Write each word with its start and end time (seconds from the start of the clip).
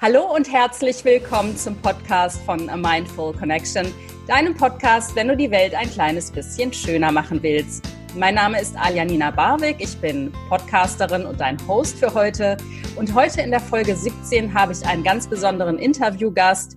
Hallo 0.00 0.32
und 0.32 0.52
herzlich 0.52 1.04
willkommen 1.04 1.56
zum 1.56 1.74
Podcast 1.82 2.40
von 2.42 2.68
A 2.70 2.76
Mindful 2.76 3.32
Connection, 3.32 3.92
deinem 4.28 4.54
Podcast, 4.54 5.16
wenn 5.16 5.26
du 5.26 5.36
die 5.36 5.50
Welt 5.50 5.74
ein 5.74 5.90
kleines 5.90 6.30
bisschen 6.30 6.72
schöner 6.72 7.10
machen 7.10 7.42
willst. 7.42 7.84
Mein 8.14 8.36
Name 8.36 8.60
ist 8.60 8.76
Aljanina 8.76 9.32
Barwig, 9.32 9.78
ich 9.80 10.00
bin 10.00 10.32
Podcasterin 10.48 11.26
und 11.26 11.40
dein 11.40 11.58
Host 11.66 11.98
für 11.98 12.14
heute. 12.14 12.56
Und 12.94 13.12
heute 13.12 13.40
in 13.40 13.50
der 13.50 13.58
Folge 13.58 13.96
17 13.96 14.54
habe 14.54 14.72
ich 14.72 14.86
einen 14.86 15.02
ganz 15.02 15.28
besonderen 15.28 15.80
Interviewgast 15.80 16.76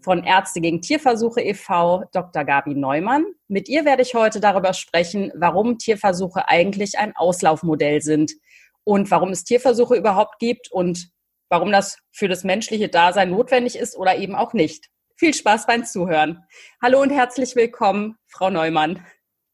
von 0.00 0.24
Ärzte 0.24 0.62
gegen 0.62 0.80
Tierversuche 0.80 1.42
e.V., 1.42 2.04
Dr. 2.14 2.42
Gabi 2.42 2.74
Neumann. 2.74 3.26
Mit 3.48 3.68
ihr 3.68 3.84
werde 3.84 4.00
ich 4.00 4.14
heute 4.14 4.40
darüber 4.40 4.72
sprechen, 4.72 5.30
warum 5.34 5.76
Tierversuche 5.76 6.48
eigentlich 6.48 6.98
ein 6.98 7.14
Auslaufmodell 7.16 8.00
sind 8.00 8.32
und 8.84 9.10
warum 9.10 9.28
es 9.28 9.44
Tierversuche 9.44 9.94
überhaupt 9.94 10.38
gibt 10.38 10.72
und 10.72 11.11
warum 11.52 11.70
das 11.70 11.98
für 12.10 12.28
das 12.28 12.44
menschliche 12.44 12.88
Dasein 12.88 13.28
notwendig 13.28 13.76
ist 13.76 13.94
oder 13.94 14.16
eben 14.16 14.34
auch 14.34 14.54
nicht. 14.54 14.88
Viel 15.16 15.34
Spaß 15.34 15.66
beim 15.66 15.84
Zuhören. 15.84 16.42
Hallo 16.80 17.02
und 17.02 17.10
herzlich 17.10 17.54
willkommen, 17.54 18.16
Frau 18.26 18.48
Neumann. 18.48 19.04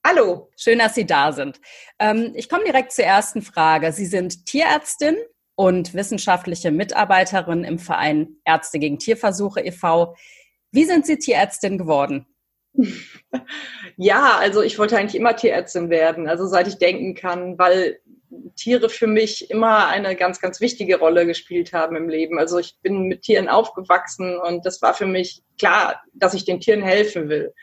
Hallo. 0.06 0.48
Schön, 0.56 0.78
dass 0.78 0.94
Sie 0.94 1.06
da 1.06 1.32
sind. 1.32 1.60
Ähm, 1.98 2.34
ich 2.36 2.48
komme 2.48 2.62
direkt 2.62 2.92
zur 2.92 3.04
ersten 3.04 3.42
Frage. 3.42 3.90
Sie 3.90 4.06
sind 4.06 4.46
Tierärztin 4.46 5.16
und 5.56 5.92
wissenschaftliche 5.92 6.70
Mitarbeiterin 6.70 7.64
im 7.64 7.80
Verein 7.80 8.36
Ärzte 8.44 8.78
gegen 8.78 9.00
Tierversuche 9.00 9.60
e.V. 9.62 10.14
Wie 10.70 10.84
sind 10.84 11.04
Sie 11.04 11.18
Tierärztin 11.18 11.78
geworden? 11.78 12.26
Ja, 13.96 14.38
also 14.38 14.62
ich 14.62 14.78
wollte 14.78 14.96
eigentlich 14.96 15.16
immer 15.20 15.34
Tierärztin 15.34 15.90
werden, 15.90 16.28
also 16.28 16.46
seit 16.46 16.68
ich 16.68 16.78
denken 16.78 17.16
kann, 17.16 17.58
weil 17.58 17.98
Tiere 18.56 18.88
für 18.88 19.06
mich 19.06 19.50
immer 19.50 19.86
eine 19.88 20.16
ganz, 20.16 20.40
ganz 20.40 20.60
wichtige 20.60 20.98
Rolle 20.98 21.26
gespielt 21.26 21.72
haben 21.72 21.96
im 21.96 22.08
Leben. 22.08 22.38
Also 22.38 22.58
ich 22.58 22.76
bin 22.82 23.02
mit 23.02 23.22
Tieren 23.22 23.48
aufgewachsen 23.48 24.38
und 24.38 24.66
das 24.66 24.82
war 24.82 24.94
für 24.94 25.06
mich 25.06 25.42
klar, 25.58 26.02
dass 26.14 26.34
ich 26.34 26.44
den 26.44 26.60
Tieren 26.60 26.82
helfen 26.82 27.28
will. 27.28 27.54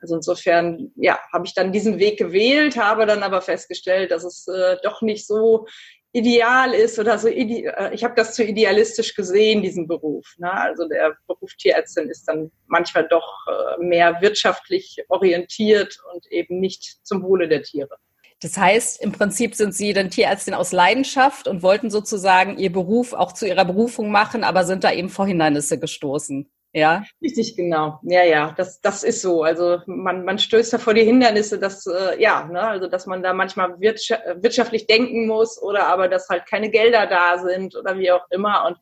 Also 0.00 0.16
insofern, 0.16 0.90
ja, 0.96 1.18
habe 1.32 1.46
ich 1.46 1.54
dann 1.54 1.72
diesen 1.72 1.98
Weg 1.98 2.18
gewählt, 2.18 2.76
habe 2.76 3.06
dann 3.06 3.22
aber 3.22 3.40
festgestellt, 3.40 4.10
dass 4.10 4.24
es 4.24 4.48
äh, 4.48 4.76
doch 4.82 5.00
nicht 5.00 5.26
so 5.26 5.66
ideal 6.12 6.74
ist 6.74 6.98
oder 6.98 7.18
so. 7.18 7.28
Ide 7.28 7.72
äh, 7.76 7.94
ich 7.94 8.04
habe 8.04 8.14
das 8.16 8.34
zu 8.34 8.44
idealistisch 8.44 9.14
gesehen, 9.14 9.62
diesen 9.62 9.86
Beruf. 9.86 10.34
Ne? 10.38 10.52
Also 10.52 10.88
der 10.88 11.16
Beruf 11.26 11.54
Tierärztin 11.54 12.10
ist 12.10 12.24
dann 12.24 12.50
manchmal 12.66 13.06
doch 13.08 13.46
äh, 13.46 13.82
mehr 13.82 14.20
wirtschaftlich 14.20 15.04
orientiert 15.08 15.98
und 16.12 16.26
eben 16.30 16.60
nicht 16.60 16.98
zum 17.06 17.22
Wohle 17.22 17.48
der 17.48 17.62
Tiere. 17.62 17.96
Das 18.42 18.56
heißt, 18.56 19.00
im 19.00 19.12
Prinzip 19.12 19.54
sind 19.54 19.74
Sie 19.74 19.92
dann 19.92 20.10
Tierärztin 20.10 20.54
aus 20.54 20.72
Leidenschaft 20.72 21.46
und 21.46 21.62
wollten 21.62 21.90
sozusagen 21.90 22.58
Ihr 22.58 22.72
Beruf 22.72 23.12
auch 23.12 23.32
zu 23.32 23.46
Ihrer 23.46 23.64
Berufung 23.64 24.10
machen, 24.10 24.42
aber 24.42 24.64
sind 24.64 24.82
da 24.82 24.92
eben 24.92 25.10
vor 25.10 25.26
Hindernisse 25.26 25.78
gestoßen. 25.78 26.50
Ja. 26.74 27.04
Richtig, 27.20 27.54
genau. 27.54 28.00
Ja, 28.02 28.24
ja, 28.24 28.54
das, 28.56 28.80
das 28.80 29.04
ist 29.04 29.20
so. 29.20 29.42
Also 29.42 29.80
man, 29.86 30.24
man 30.24 30.38
stößt 30.38 30.72
da 30.72 30.78
vor 30.78 30.94
die 30.94 31.04
Hindernisse, 31.04 31.58
dass, 31.58 31.86
äh, 31.86 32.20
ja, 32.20 32.46
ne, 32.46 32.62
also 32.62 32.86
dass 32.88 33.06
man 33.06 33.22
da 33.22 33.34
manchmal 33.34 33.78
wirtschaftlich 33.78 34.86
denken 34.86 35.26
muss 35.26 35.60
oder 35.60 35.86
aber 35.88 36.08
dass 36.08 36.30
halt 36.30 36.46
keine 36.46 36.70
Gelder 36.70 37.06
da 37.06 37.38
sind 37.38 37.76
oder 37.76 37.98
wie 37.98 38.10
auch 38.10 38.24
immer. 38.30 38.64
Und 38.66 38.78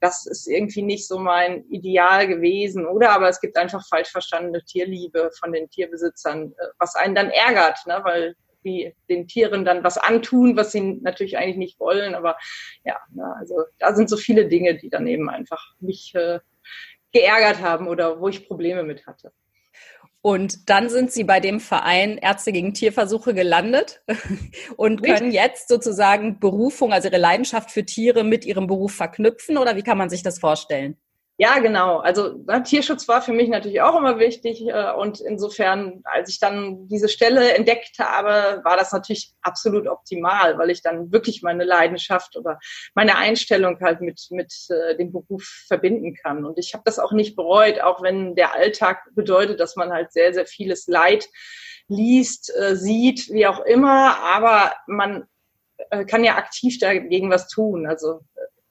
das 0.00 0.26
ist 0.26 0.48
irgendwie 0.48 0.82
nicht 0.82 1.06
so 1.06 1.18
mein 1.18 1.64
Ideal 1.68 2.26
gewesen. 2.26 2.86
Oder 2.86 3.10
aber 3.12 3.28
es 3.28 3.40
gibt 3.40 3.58
einfach 3.58 3.86
falsch 3.86 4.08
verstandene 4.08 4.64
Tierliebe 4.64 5.30
von 5.38 5.52
den 5.52 5.68
Tierbesitzern, 5.68 6.54
äh, 6.56 6.66
was 6.78 6.94
einen 6.94 7.14
dann 7.14 7.28
ärgert, 7.28 7.78
ne, 7.86 8.00
weil 8.04 8.34
die 8.64 8.94
den 9.08 9.28
Tieren 9.28 9.64
dann 9.64 9.84
was 9.84 9.98
antun, 9.98 10.56
was 10.56 10.72
sie 10.72 10.98
natürlich 11.02 11.38
eigentlich 11.38 11.56
nicht 11.56 11.80
wollen. 11.80 12.14
Aber 12.14 12.36
ja, 12.84 12.98
na, 13.14 13.34
also 13.38 13.62
da 13.78 13.94
sind 13.94 14.08
so 14.08 14.16
viele 14.16 14.46
Dinge, 14.46 14.76
die 14.76 14.88
dann 14.88 15.06
eben 15.06 15.28
einfach 15.28 15.74
mich 15.80 16.14
äh, 16.14 16.40
geärgert 17.12 17.60
haben 17.60 17.86
oder 17.88 18.20
wo 18.20 18.28
ich 18.28 18.46
Probleme 18.46 18.82
mit 18.82 19.06
hatte. 19.06 19.32
Und 20.26 20.70
dann 20.70 20.88
sind 20.88 21.12
Sie 21.12 21.22
bei 21.22 21.38
dem 21.38 21.60
Verein 21.60 22.16
Ärzte 22.16 22.50
gegen 22.50 22.72
Tierversuche 22.72 23.34
gelandet 23.34 24.02
und 24.76 25.02
können 25.02 25.30
jetzt 25.30 25.68
sozusagen 25.68 26.40
Berufung, 26.40 26.94
also 26.94 27.08
Ihre 27.08 27.18
Leidenschaft 27.18 27.70
für 27.70 27.84
Tiere 27.84 28.24
mit 28.24 28.46
Ihrem 28.46 28.66
Beruf 28.66 28.94
verknüpfen 28.94 29.58
oder 29.58 29.76
wie 29.76 29.82
kann 29.82 29.98
man 29.98 30.08
sich 30.08 30.22
das 30.22 30.38
vorstellen? 30.38 30.96
Ja, 31.36 31.58
genau. 31.58 31.98
Also 31.98 32.36
na, 32.46 32.60
Tierschutz 32.60 33.08
war 33.08 33.20
für 33.20 33.32
mich 33.32 33.48
natürlich 33.48 33.80
auch 33.80 33.96
immer 33.98 34.20
wichtig 34.20 34.62
äh, 34.68 34.92
und 34.92 35.20
insofern, 35.20 36.00
als 36.04 36.28
ich 36.30 36.38
dann 36.38 36.86
diese 36.86 37.08
Stelle 37.08 37.54
entdeckt 37.54 37.98
habe, 37.98 38.62
war 38.64 38.76
das 38.76 38.92
natürlich 38.92 39.32
absolut 39.42 39.88
optimal, 39.88 40.56
weil 40.58 40.70
ich 40.70 40.80
dann 40.82 41.10
wirklich 41.10 41.42
meine 41.42 41.64
Leidenschaft 41.64 42.36
oder 42.36 42.60
meine 42.94 43.16
Einstellung 43.16 43.80
halt 43.80 44.00
mit 44.00 44.28
mit 44.30 44.54
äh, 44.70 44.96
dem 44.96 45.10
Beruf 45.10 45.42
verbinden 45.66 46.14
kann. 46.14 46.44
Und 46.44 46.56
ich 46.56 46.72
habe 46.72 46.84
das 46.84 47.00
auch 47.00 47.10
nicht 47.10 47.34
bereut, 47.34 47.80
auch 47.80 48.00
wenn 48.00 48.36
der 48.36 48.54
Alltag 48.54 49.02
bedeutet, 49.16 49.58
dass 49.58 49.74
man 49.74 49.90
halt 49.92 50.12
sehr 50.12 50.32
sehr 50.34 50.46
vieles 50.46 50.86
Leid 50.86 51.28
liest, 51.88 52.54
äh, 52.56 52.76
sieht, 52.76 53.28
wie 53.30 53.46
auch 53.48 53.58
immer. 53.64 54.18
Aber 54.20 54.72
man 54.86 55.24
äh, 55.90 56.04
kann 56.04 56.22
ja 56.22 56.36
aktiv 56.36 56.78
dagegen 56.78 57.28
was 57.30 57.48
tun. 57.48 57.86
Also 57.88 58.20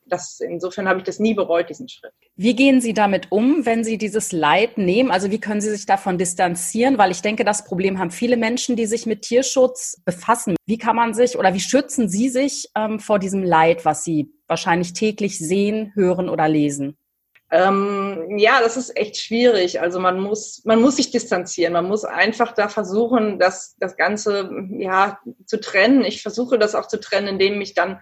das, 0.05 0.39
insofern 0.39 0.87
habe 0.87 0.99
ich 0.99 1.05
das 1.05 1.19
nie 1.19 1.33
bereut, 1.33 1.69
diesen 1.69 1.89
Schritt. 1.89 2.13
Wie 2.35 2.55
gehen 2.55 2.81
Sie 2.81 2.93
damit 2.93 3.31
um, 3.31 3.65
wenn 3.65 3.83
Sie 3.83 3.97
dieses 3.97 4.31
Leid 4.31 4.77
nehmen? 4.77 5.11
Also 5.11 5.31
wie 5.31 5.39
können 5.39 5.61
Sie 5.61 5.69
sich 5.69 5.85
davon 5.85 6.17
distanzieren? 6.17 6.97
Weil 6.97 7.11
ich 7.11 7.21
denke, 7.21 7.43
das 7.43 7.65
Problem 7.65 7.99
haben 7.99 8.11
viele 8.11 8.37
Menschen, 8.37 8.75
die 8.75 8.85
sich 8.85 9.05
mit 9.05 9.21
Tierschutz 9.23 10.01
befassen. 10.05 10.55
Wie 10.65 10.77
kann 10.77 10.95
man 10.95 11.13
sich 11.13 11.37
oder 11.37 11.53
wie 11.53 11.59
schützen 11.59 12.09
Sie 12.09 12.29
sich 12.29 12.69
ähm, 12.75 12.99
vor 12.99 13.19
diesem 13.19 13.43
Leid, 13.43 13.85
was 13.85 14.03
Sie 14.03 14.31
wahrscheinlich 14.47 14.93
täglich 14.93 15.39
sehen, 15.39 15.91
hören 15.95 16.29
oder 16.29 16.47
lesen? 16.47 16.97
Ähm, 17.53 18.39
ja, 18.39 18.61
das 18.61 18.77
ist 18.77 18.97
echt 18.97 19.15
schwierig. 19.17 19.79
Also 19.79 19.99
man 19.99 20.19
muss, 20.19 20.63
man 20.65 20.81
muss 20.81 20.95
sich 20.95 21.11
distanzieren. 21.11 21.73
Man 21.73 21.87
muss 21.87 22.03
einfach 22.03 22.53
da 22.53 22.67
versuchen, 22.67 23.37
das, 23.37 23.75
das 23.79 23.95
Ganze 23.95 24.49
ja 24.79 25.19
zu 25.45 25.59
trennen. 25.59 26.03
Ich 26.03 26.23
versuche 26.23 26.57
das 26.57 26.73
auch 26.73 26.87
zu 26.87 26.99
trennen, 26.99 27.27
indem 27.27 27.61
ich 27.61 27.75
dann 27.75 27.99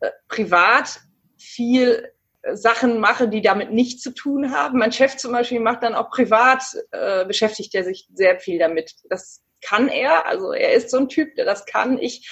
äh, 0.00 0.10
privat 0.28 1.00
viel 1.42 2.12
äh, 2.42 2.56
Sachen 2.56 3.00
mache, 3.00 3.28
die 3.28 3.42
damit 3.42 3.72
nichts 3.72 4.02
zu 4.02 4.10
tun 4.12 4.52
haben. 4.52 4.78
Mein 4.78 4.92
Chef 4.92 5.16
zum 5.16 5.32
Beispiel 5.32 5.60
macht 5.60 5.82
dann 5.82 5.94
auch 5.94 6.10
privat, 6.10 6.62
äh, 6.90 7.24
beschäftigt 7.24 7.74
er 7.74 7.84
sich 7.84 8.08
sehr 8.14 8.38
viel 8.40 8.58
damit. 8.58 8.94
Das 9.08 9.42
kann 9.60 9.88
er, 9.88 10.26
also 10.26 10.52
er 10.52 10.72
ist 10.72 10.90
so 10.90 10.98
ein 10.98 11.08
Typ, 11.08 11.34
der 11.36 11.44
das 11.44 11.66
kann. 11.66 11.98
Ich 11.98 12.28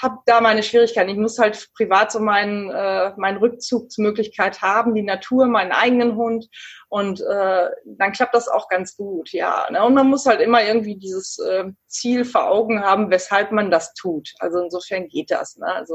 habe 0.00 0.18
da 0.26 0.40
meine 0.40 0.62
Schwierigkeiten. 0.62 1.10
Ich 1.10 1.16
muss 1.16 1.38
halt 1.38 1.70
privat 1.74 2.12
so 2.12 2.20
meinen, 2.20 2.70
äh, 2.70 3.12
meinen 3.16 3.38
Rückzugsmöglichkeit 3.38 4.62
haben, 4.62 4.94
die 4.94 5.02
Natur, 5.02 5.46
meinen 5.46 5.72
eigenen 5.72 6.14
Hund 6.16 6.48
und 6.88 7.20
äh, 7.20 7.68
dann 7.84 8.12
klappt 8.12 8.34
das 8.34 8.48
auch 8.48 8.68
ganz 8.68 8.96
gut, 8.96 9.32
ja. 9.32 9.66
Ne? 9.70 9.84
Und 9.84 9.94
man 9.94 10.08
muss 10.08 10.26
halt 10.26 10.40
immer 10.40 10.62
irgendwie 10.64 10.96
dieses 10.96 11.38
äh, 11.38 11.64
Ziel 11.86 12.24
vor 12.24 12.48
Augen 12.48 12.80
haben, 12.82 13.10
weshalb 13.10 13.50
man 13.50 13.70
das 13.70 13.92
tut. 13.94 14.32
Also 14.38 14.60
insofern 14.60 15.08
geht 15.08 15.30
das. 15.30 15.56
Ne? 15.56 15.66
Also 15.66 15.94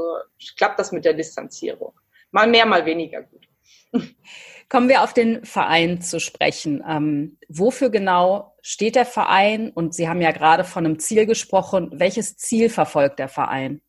klappt 0.58 0.78
das 0.78 0.92
mit 0.92 1.04
der 1.04 1.14
Distanzierung. 1.14 1.94
Mal 2.34 2.48
mehr, 2.48 2.66
mal 2.66 2.84
weniger 2.84 3.22
gut. 3.22 3.46
Kommen 4.68 4.88
wir 4.88 5.02
auf 5.02 5.14
den 5.14 5.44
Verein 5.44 6.00
zu 6.00 6.18
sprechen. 6.18 6.82
Ähm, 6.84 7.38
wofür 7.48 7.90
genau 7.90 8.56
steht 8.60 8.96
der 8.96 9.06
Verein? 9.06 9.70
Und 9.70 9.94
Sie 9.94 10.08
haben 10.08 10.20
ja 10.20 10.32
gerade 10.32 10.64
von 10.64 10.84
einem 10.84 10.98
Ziel 10.98 11.26
gesprochen. 11.26 11.92
Welches 11.92 12.36
Ziel 12.36 12.70
verfolgt 12.70 13.20
der 13.20 13.28
Verein? 13.28 13.82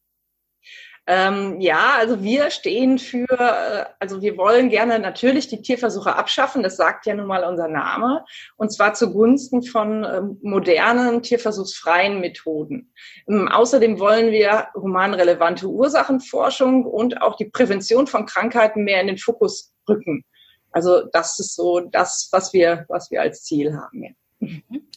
Ähm, 1.07 1.61
ja, 1.61 1.95
also 1.97 2.23
wir 2.23 2.49
stehen 2.49 2.97
für, 2.97 3.29
äh, 3.29 3.85
also 3.99 4.23
wir 4.23 4.37
wollen 4.37 4.69
gerne 4.69 4.97
natürlich 4.97 5.47
die 5.47 5.61
Tierversuche 5.61 6.15
abschaffen, 6.15 6.63
das 6.63 6.77
sagt 6.77 7.05
ja 7.05 7.13
nun 7.13 7.27
mal 7.27 7.43
unser 7.43 7.67
Name, 7.67 8.25
und 8.57 8.73
zwar 8.73 8.95
zugunsten 8.95 9.61
von 9.61 10.03
ähm, 10.03 10.39
modernen, 10.41 11.21
tierversuchsfreien 11.21 12.19
Methoden. 12.19 12.91
Ähm, 13.27 13.47
außerdem 13.47 13.99
wollen 13.99 14.31
wir 14.31 14.67
humanrelevante 14.73 15.67
Ursachenforschung 15.67 16.85
und 16.85 17.21
auch 17.21 17.35
die 17.35 17.49
Prävention 17.49 18.07
von 18.07 18.25
Krankheiten 18.25 18.83
mehr 18.83 18.99
in 19.01 19.07
den 19.07 19.19
Fokus 19.19 19.73
rücken. 19.87 20.25
Also 20.71 21.03
das 21.13 21.39
ist 21.39 21.55
so 21.55 21.81
das, 21.81 22.29
was 22.31 22.51
wir, 22.51 22.85
was 22.89 23.11
wir 23.11 23.21
als 23.21 23.43
Ziel 23.43 23.77
haben. 23.77 24.03
Ja. 24.03 24.09
Mhm. 24.39 24.87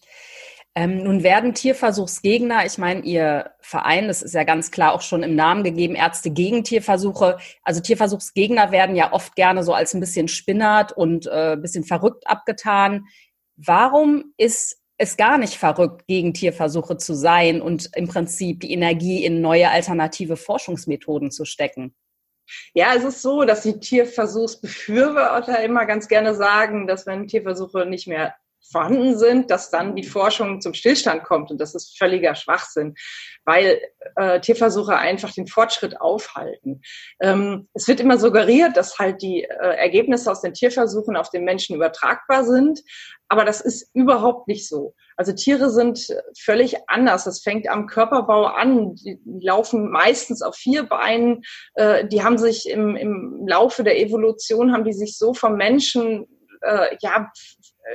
Ähm, 0.79 1.03
nun 1.03 1.25
werden 1.25 1.55
Tierversuchsgegner, 1.55 2.65
ich 2.65 2.79
meine, 2.79 3.01
Ihr 3.01 3.51
Verein, 3.59 4.07
das 4.07 4.23
ist 4.23 4.37
ja 4.37 4.45
ganz 4.45 4.71
klar 4.71 4.93
auch 4.93 5.01
schon 5.01 5.25
im 5.25 5.35
Namen 5.35 5.65
gegeben, 5.65 5.97
Ärzte 5.97 6.31
gegen 6.31 6.63
Tierversuche. 6.63 7.39
Also 7.65 7.81
Tierversuchsgegner 7.81 8.71
werden 8.71 8.95
ja 8.95 9.13
oft 9.13 9.35
gerne 9.35 9.65
so 9.65 9.75
als 9.75 9.93
ein 9.93 9.99
bisschen 9.99 10.29
spinnert 10.29 10.93
und 10.93 11.27
äh, 11.27 11.55
ein 11.55 11.63
bisschen 11.63 11.83
verrückt 11.83 12.29
abgetan. 12.29 13.07
Warum 13.57 14.33
ist 14.37 14.81
es 14.99 15.17
gar 15.17 15.37
nicht 15.37 15.55
verrückt, 15.55 16.07
gegen 16.07 16.33
Tierversuche 16.33 16.97
zu 16.97 17.13
sein 17.13 17.61
und 17.61 17.91
im 17.97 18.07
Prinzip 18.07 18.61
die 18.61 18.73
Energie 18.73 19.25
in 19.25 19.41
neue 19.41 19.71
alternative 19.71 20.37
Forschungsmethoden 20.37 21.33
zu 21.33 21.45
stecken? 21.45 21.93
Ja, 22.73 22.95
es 22.95 23.03
ist 23.03 23.21
so, 23.21 23.45
dass 23.45 23.63
die 23.63 23.81
Tierversuchsbefürworter 23.81 25.61
immer 25.61 25.87
ganz 25.87 26.07
gerne 26.07 26.37
sagen, 26.37 26.87
dass 26.87 27.05
wenn 27.05 27.27
Tierversuche 27.27 27.85
nicht 27.85 28.07
mehr 28.07 28.37
vorhanden 28.71 29.19
sind, 29.19 29.51
dass 29.51 29.71
dann 29.71 29.95
die 29.97 30.05
Forschung 30.05 30.61
zum 30.61 30.75
Stillstand 30.75 31.25
kommt. 31.25 31.51
Und 31.51 31.61
das 31.61 31.75
ist 31.75 31.99
völliger 31.99 32.35
Schwachsinn, 32.35 32.95
weil 33.45 33.81
äh, 34.17 34.41
Tierversuche 34.41 34.97
einfach 34.97 35.33
den 35.33 35.47
Fortschritt 35.47 36.01
aufhalten. 36.01 36.83
Ähm, 37.21 37.69
es 37.75 37.89
wird 37.89 38.01
immer 38.01 38.19
suggeriert, 38.19 38.77
dass 38.77 38.99
halt 38.99 39.23
die 39.23 39.45
äh, 39.45 39.77
Ergebnisse 39.77 40.31
aus 40.31 40.43
den 40.43 40.55
Tierversuchen 40.55 41.17
auf 41.17 41.31
den 41.31 41.45
Menschen 41.45 41.77
übertragbar 41.77 42.45
sind, 42.45 42.81
aber 43.29 43.45
das 43.45 43.61
ist 43.61 43.91
überhaupt 43.95 44.49
nicht 44.49 44.67
so. 44.67 44.95
Also 45.17 45.33
Tiere 45.33 45.71
sind 45.71 46.09
völlig 46.39 46.77
anders. 46.89 47.25
Das 47.25 47.43
fängt 47.43 47.69
am 47.69 47.87
Körperbau 47.87 48.45
an. 48.45 48.95
Die, 48.95 49.21
laufen 49.25 49.91
meistens 49.91 50.41
auf 50.43 50.57
vier 50.57 50.85
Beinen. 50.85 51.43
Äh, 51.75 52.07
die 52.09 52.23
haben 52.23 52.39
sich 52.39 52.69
im, 52.69 52.97
im 52.97 53.47
Laufe 53.47 53.85
der 53.85 54.01
Evolution, 54.01 54.73
haben 54.73 54.85
die 54.85 54.95
sich 54.95 55.19
so 55.19 55.35
vom 55.35 55.57
Menschen 55.57 56.27
äh, 56.63 56.97
ja, 57.01 57.31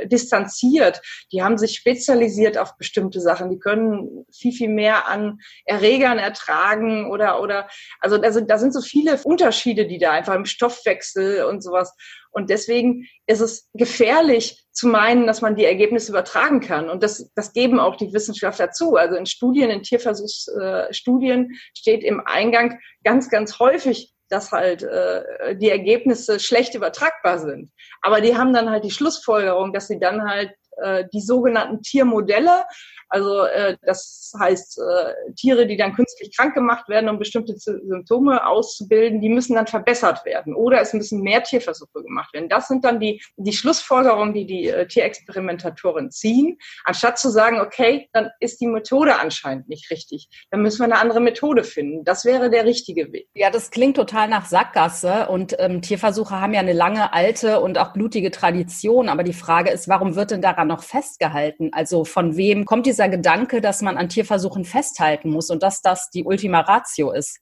distanziert. 0.06 1.01
Die 1.31 1.44
haben 1.44 1.57
sich 1.57 1.75
spezialisiert 1.75 2.57
auf 2.57 2.77
bestimmte 2.77 3.21
Sachen. 3.21 3.50
Die 3.50 3.60
können 3.60 4.25
viel, 4.31 4.51
viel 4.51 4.69
mehr 4.69 5.07
an 5.07 5.39
Erregern 5.65 6.18
ertragen 6.18 7.12
oder, 7.12 7.42
oder, 7.42 7.68
also 8.00 8.18
da 8.18 8.31
sind, 8.31 8.50
da 8.50 8.57
sind 8.57 8.74
so 8.74 8.81
viele 8.81 9.19
Unterschiede, 9.24 9.86
die 9.88 9.98
da 9.98 10.12
einfach 10.12 10.36
im 10.36 10.45
Stoffwechsel 10.45 11.45
und 11.45 11.62
sowas. 11.62 11.95
Und 12.31 12.50
deswegen 12.50 13.07
ist 13.27 13.42
es 13.42 13.69
gefährlich 13.74 14.65
zu 14.71 14.88
meinen, 14.88 15.27
dass 15.27 15.42
man 15.42 15.56
die 15.56 15.65
Ergebnisse 15.65 16.12
übertragen 16.12 16.62
kann. 16.62 16.89
Und 16.89 17.04
das, 17.04 17.31
das 17.36 17.54
geben 17.54 17.80
auch 17.80 17.95
die 17.95 18.12
Wissenschaftler 18.12 18.71
zu. 18.71 18.95
Also 18.95 19.15
in 19.15 19.27
Studien, 19.27 19.69
in 19.69 19.83
Tierversuchsstudien 19.83 21.51
steht 21.77 22.04
im 22.04 22.21
Eingang 22.25 22.80
ganz, 23.04 23.30
ganz 23.30 23.60
häufig, 23.60 24.12
dass 24.30 24.52
halt 24.52 24.84
äh, 24.84 25.56
die 25.56 25.70
Ergebnisse 25.70 26.40
schlecht 26.40 26.75
übertragbar 26.75 27.40
sind. 27.40 27.72
Aber 28.02 28.22
die 28.22 28.38
haben 28.38 28.54
dann 28.54 28.70
halt 28.70 28.84
die 28.84 28.92
Schlussfolgerung, 28.92 29.74
dass 29.74 29.88
sie 29.88 30.00
dann 30.00 30.28
halt 30.28 30.52
äh, 30.78 31.06
die 31.14 31.22
sogenannten 31.22 31.81
Tiermodelle. 31.81 32.66
Also 33.10 33.44
äh, 33.44 33.78
das 33.84 34.34
heißt, 34.40 34.80
äh, 34.80 35.34
Tiere, 35.36 35.68
die 35.68 35.78
dann 35.78 35.94
künstlich 35.94 36.36
krank 36.36 36.56
gemacht 36.56 36.90
werden, 36.90 37.10
um 37.10 37.20
bestimmte 37.20 37.56
Symptome 37.56 38.48
auszubilden, 38.48 39.22
die 39.22 39.30
müssen 39.30 39.54
dann 39.54 39.68
verbessert 39.68 40.25
werden. 40.25 40.56
Oder 40.56 40.81
es 40.81 40.94
müssen 40.94 41.22
mehr 41.22 41.44
Tierversuche 41.44 42.02
gemacht 42.02 42.34
werden. 42.34 42.50
Das 42.50 42.68
sind 42.68 42.84
dann 42.84 43.00
die, 43.00 43.22
die 43.38 43.54
Schlussfolgerungen, 43.54 44.34
die 44.34 44.48
die 44.48 44.68
äh, 44.68 44.88
Tierexperimentatoren 44.88 46.10
ziehen. 46.10 46.58
Anstatt 46.86 47.20
zu 47.20 47.30
sagen, 47.30 47.60
okay, 47.62 48.10
dann 48.14 48.31
ist 48.40 48.60
die 48.62 48.68
Methode 48.68 49.20
anscheinend 49.20 49.70
nicht 49.70 49.92
richtig. 49.92 50.28
Dann 50.50 50.64
müssen 50.64 50.80
wir 50.80 50.86
eine 50.86 51.00
andere 51.00 51.20
Methode 51.20 51.64
finden. 51.64 52.04
Das 52.06 52.25
wäre 52.25 52.50
der 52.50 52.66
richtige 52.66 53.12
Weg. 53.14 53.28
Ja, 53.36 53.52
das 53.52 53.70
klingt 53.70 53.96
total 53.96 54.28
nach 54.28 54.46
Sackgasse. 54.46 55.28
Und 55.30 55.56
ähm, 55.60 55.84
Tierversuche 55.84 56.42
haben 56.42 56.56
ja 56.56 56.62
eine 56.62 56.74
lange, 56.74 57.14
alte 57.14 57.60
und 57.60 57.78
auch 57.78 57.94
blutige 57.94 58.31
Tradition. 58.31 59.08
Aber 59.08 59.22
die 59.22 59.34
Frage 59.34 59.70
ist, 59.70 59.88
warum 59.88 60.16
wird 60.16 60.31
denn 60.31 60.42
daran 60.42 60.62
daran 60.63 60.68
noch 60.68 60.83
festgehalten? 60.83 61.69
Also 61.74 62.06
von 62.06 62.36
wem 62.38 62.65
kommt 62.65 62.86
dieser 62.86 63.10
Gedanke, 63.10 63.62
dass 63.62 63.81
man 63.81 63.98
an 63.98 64.10
Tierversuchen 64.10 64.65
festhalten 64.65 65.30
muss 65.30 65.50
und 65.50 65.63
dass 65.63 65.81
das 65.81 66.10
die 66.10 66.24
Ultima 66.24 66.62
Ratio 66.62 67.12
ist? 67.12 67.39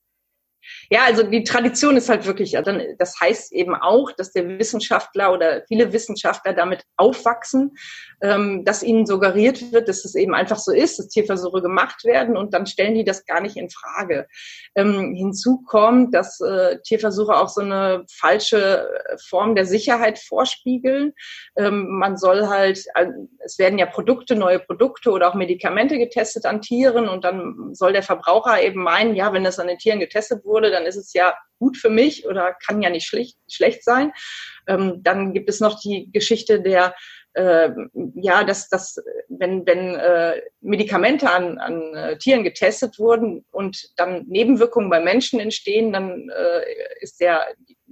Ja, 0.89 1.05
also 1.05 1.23
die 1.23 1.43
Tradition 1.43 1.97
ist 1.97 2.09
halt 2.09 2.25
wirklich, 2.25 2.57
das 2.97 3.19
heißt 3.19 3.53
eben 3.53 3.75
auch, 3.75 4.11
dass 4.11 4.31
der 4.31 4.47
Wissenschaftler 4.47 5.33
oder 5.33 5.63
viele 5.67 5.93
Wissenschaftler 5.93 6.53
damit 6.53 6.83
aufwachsen, 6.97 7.71
ähm, 8.21 8.65
dass 8.65 8.83
ihnen 8.83 9.05
suggeriert 9.05 9.71
wird, 9.71 9.87
dass 9.87 10.05
es 10.05 10.15
eben 10.15 10.35
einfach 10.35 10.57
so 10.57 10.71
ist, 10.71 10.99
dass 10.99 11.07
Tierversuche 11.07 11.61
gemacht 11.61 12.03
werden 12.03 12.37
und 12.37 12.53
dann 12.53 12.65
stellen 12.65 12.95
die 12.95 13.03
das 13.03 13.25
gar 13.25 13.41
nicht 13.41 13.57
in 13.57 13.69
Frage. 13.69 14.27
Ähm, 14.75 15.13
hinzu 15.15 15.63
kommt, 15.65 16.13
dass 16.13 16.39
äh, 16.41 16.79
Tierversuche 16.83 17.35
auch 17.35 17.49
so 17.49 17.61
eine 17.61 18.05
falsche 18.11 18.87
Form 19.27 19.55
der 19.55 19.65
Sicherheit 19.65 20.19
vorspiegeln. 20.19 21.13
Ähm, 21.57 21.87
man 21.87 22.17
soll 22.17 22.47
halt, 22.47 22.85
äh, 22.95 23.07
es 23.39 23.57
werden 23.57 23.79
ja 23.79 23.85
Produkte, 23.85 24.35
neue 24.35 24.59
Produkte 24.59 25.11
oder 25.11 25.29
auch 25.29 25.35
Medikamente 25.35 25.97
getestet 25.97 26.45
an 26.45 26.61
Tieren 26.61 27.07
und 27.07 27.23
dann 27.23 27.73
soll 27.73 27.93
der 27.93 28.03
Verbraucher 28.03 28.61
eben 28.61 28.83
meinen, 28.83 29.15
ja, 29.15 29.33
wenn 29.33 29.43
das 29.43 29.59
an 29.59 29.67
den 29.67 29.77
Tieren 29.77 29.99
getestet 29.99 30.45
wurde, 30.45 30.60
dann 30.69 30.85
ist 30.85 30.97
es 30.97 31.13
ja 31.13 31.35
gut 31.59 31.77
für 31.77 31.89
mich 31.89 32.27
oder 32.27 32.55
kann 32.65 32.81
ja 32.81 32.89
nicht 32.89 33.07
schlecht, 33.07 33.37
schlecht 33.49 33.83
sein. 33.83 34.11
Ähm, 34.67 35.01
dann 35.01 35.33
gibt 35.33 35.49
es 35.49 35.59
noch 35.59 35.79
die 35.79 36.11
Geschichte 36.11 36.61
der 36.61 36.93
äh, 37.33 37.69
ja, 38.15 38.43
dass, 38.43 38.67
dass 38.67 38.97
wenn, 39.29 39.65
wenn 39.65 39.95
äh, 39.95 40.41
Medikamente 40.59 41.29
an, 41.31 41.57
an 41.59 41.95
äh, 41.95 42.17
Tieren 42.17 42.43
getestet 42.43 42.99
wurden 42.99 43.45
und 43.51 43.91
dann 43.95 44.25
Nebenwirkungen 44.27 44.89
bei 44.89 44.99
Menschen 44.99 45.39
entstehen, 45.39 45.93
dann 45.93 46.29
äh, 46.29 46.61
ist 46.99 47.21
der 47.21 47.47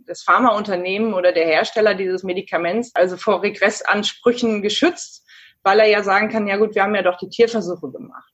das 0.06 0.24
Pharmaunternehmen 0.24 1.14
oder 1.14 1.32
der 1.32 1.46
Hersteller 1.46 1.94
dieses 1.94 2.24
Medikaments 2.24 2.94
also 2.96 3.16
vor 3.16 3.44
Regressansprüchen 3.44 4.62
geschützt, 4.62 5.26
weil 5.64 5.80
er 5.80 5.88
ja 5.88 6.04
sagen 6.04 6.30
kann, 6.30 6.48
ja 6.48 6.58
gut, 6.58 6.76
wir 6.76 6.84
haben 6.84 6.96
ja 6.96 7.04
doch 7.04 7.18
die 7.18 7.30
Tierversuche 7.30 7.92
gemacht. 7.92 8.34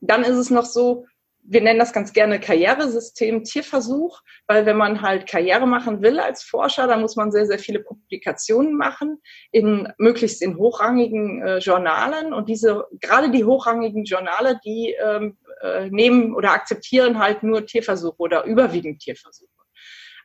Dann 0.00 0.24
ist 0.24 0.36
es 0.36 0.50
noch 0.50 0.66
so, 0.66 1.06
wir 1.46 1.60
nennen 1.60 1.78
das 1.78 1.92
ganz 1.92 2.12
gerne 2.12 2.40
Karrieresystem 2.40 3.44
Tierversuch, 3.44 4.22
weil 4.46 4.66
wenn 4.66 4.76
man 4.76 5.02
halt 5.02 5.28
Karriere 5.28 5.66
machen 5.66 6.02
will 6.02 6.18
als 6.18 6.42
Forscher, 6.42 6.86
dann 6.86 7.02
muss 7.02 7.16
man 7.16 7.30
sehr, 7.30 7.46
sehr 7.46 7.58
viele 7.58 7.80
Publikationen 7.80 8.76
machen, 8.76 9.20
in 9.52 9.88
möglichst 9.98 10.42
in 10.42 10.56
hochrangigen 10.56 11.42
äh, 11.42 11.58
Journalen. 11.58 12.32
Und 12.32 12.48
diese, 12.48 12.86
gerade 13.00 13.30
die 13.30 13.44
hochrangigen 13.44 14.04
Journale, 14.04 14.58
die 14.64 14.96
ähm, 15.02 15.36
äh, 15.60 15.90
nehmen 15.90 16.34
oder 16.34 16.52
akzeptieren 16.52 17.18
halt 17.18 17.42
nur 17.42 17.66
Tierversuche 17.66 18.18
oder 18.18 18.44
überwiegend 18.44 19.00
Tierversuche. 19.00 19.53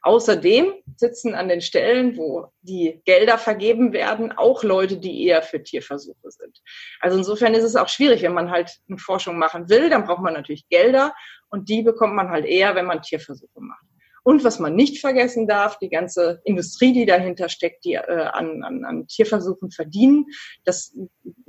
Außerdem 0.02 0.74
sitzen 0.96 1.36
an 1.36 1.50
den 1.50 1.62
Stellen, 1.62 2.18
wo 2.18 2.48
die 2.62 3.02
Gelder 3.06 3.38
vergeben 3.38 3.94
werden, 3.94 4.32
auch 4.32 4.64
Leute, 4.64 4.98
die 4.98 5.26
eher 5.26 5.42
für 5.42 5.62
Tierversuche 5.62 6.32
sind. 6.32 6.62
Also 7.00 7.18
insofern 7.18 7.54
ist 7.54 7.64
es 7.64 7.76
auch 7.76 7.90
schwierig, 7.90 8.22
wenn 8.22 8.34
man 8.34 8.52
halt 8.52 8.72
eine 8.88 8.98
Forschung 8.98 9.38
machen 9.38 9.70
will, 9.70 9.90
dann 9.90 10.06
braucht 10.06 10.22
man 10.22 10.34
natürlich 10.34 10.68
Gelder 10.70 11.14
und 11.50 11.70
die 11.70 11.82
bekommt 11.82 12.16
man 12.16 12.30
halt 12.30 12.46
eher, 12.46 12.76
wenn 12.76 12.86
man 12.86 13.02
Tierversuche 13.02 13.60
macht. 13.60 13.86
Und 14.24 14.44
was 14.44 14.60
man 14.60 14.76
nicht 14.76 15.00
vergessen 15.00 15.48
darf, 15.48 15.80
die 15.80 15.90
ganze 15.90 16.42
Industrie, 16.44 16.94
die 16.94 17.06
dahinter 17.06 17.50
steckt, 17.50 17.86
die 17.86 17.94
äh, 17.94 18.30
an, 18.34 18.64
an, 18.64 18.86
an 18.86 19.08
Tierversuchen 19.08 19.72
verdienen, 19.72 20.26
das 20.66 20.96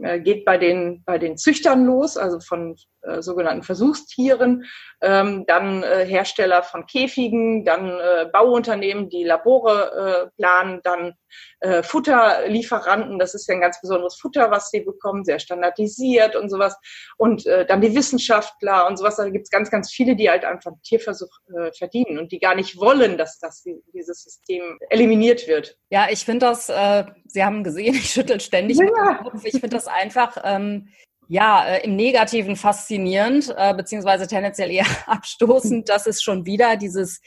äh, 0.02 0.20
geht 0.20 0.44
bei 0.44 0.58
den, 0.58 1.02
bei 1.04 1.18
den 1.18 1.36
Züchtern 1.36 1.84
los, 1.84 2.16
also 2.16 2.40
von 2.40 2.76
äh, 3.02 3.22
sogenannten 3.22 3.62
Versuchstieren, 3.62 4.64
ähm, 5.00 5.44
dann 5.46 5.82
äh, 5.82 6.04
Hersteller 6.04 6.62
von 6.62 6.84
Käfigen, 6.84 7.64
dann 7.64 7.88
äh, 7.88 8.26
Bauunternehmen, 8.30 9.08
die 9.08 9.24
Labore 9.24 10.28
äh, 10.28 10.36
planen, 10.36 10.80
dann 10.84 11.14
äh, 11.60 11.82
Futterlieferanten, 11.82 13.18
das 13.18 13.34
ist 13.34 13.48
ja 13.48 13.54
ein 13.54 13.60
ganz 13.60 13.80
besonderes 13.80 14.16
Futter, 14.16 14.50
was 14.50 14.70
sie 14.70 14.80
bekommen, 14.80 15.24
sehr 15.24 15.38
standardisiert 15.38 16.36
und 16.36 16.50
sowas. 16.50 16.76
Und 17.16 17.46
äh, 17.46 17.64
dann 17.64 17.80
die 17.80 17.94
Wissenschaftler 17.94 18.86
und 18.86 18.98
sowas. 18.98 19.16
Da 19.16 19.28
gibt 19.28 19.44
es 19.44 19.50
ganz, 19.50 19.70
ganz 19.70 19.90
viele, 19.90 20.16
die 20.16 20.28
halt 20.28 20.44
einfach 20.44 20.72
Tierversuch 20.84 21.30
äh, 21.56 21.72
verdienen 21.72 22.18
und 22.18 22.32
die 22.32 22.38
gar 22.38 22.54
nicht 22.54 22.59
wollen, 22.76 23.18
dass 23.18 23.38
das, 23.38 23.64
dieses 23.92 24.22
System 24.22 24.78
eliminiert 24.90 25.46
wird. 25.48 25.76
Ja, 25.90 26.08
ich 26.10 26.24
finde 26.24 26.46
das, 26.46 26.68
äh, 26.68 27.04
Sie 27.26 27.44
haben 27.44 27.64
gesehen, 27.64 27.94
ich 27.94 28.10
schüttel 28.10 28.40
ständig 28.40 28.78
ja. 28.78 28.84
mit 28.84 28.94
dem 28.94 29.16
Kopf. 29.24 29.44
Ich 29.44 29.52
finde 29.52 29.70
das 29.70 29.86
einfach 29.86 30.36
ähm, 30.44 30.88
ja, 31.28 31.64
äh, 31.64 31.84
im 31.84 31.96
Negativen 31.96 32.56
faszinierend, 32.56 33.54
äh, 33.56 33.74
beziehungsweise 33.74 34.26
tendenziell 34.26 34.70
eher 34.70 34.86
abstoßend, 35.06 35.88
dass 35.88 36.06
es 36.06 36.22
schon 36.22 36.44
wieder 36.44 36.76
dieses 36.76 37.20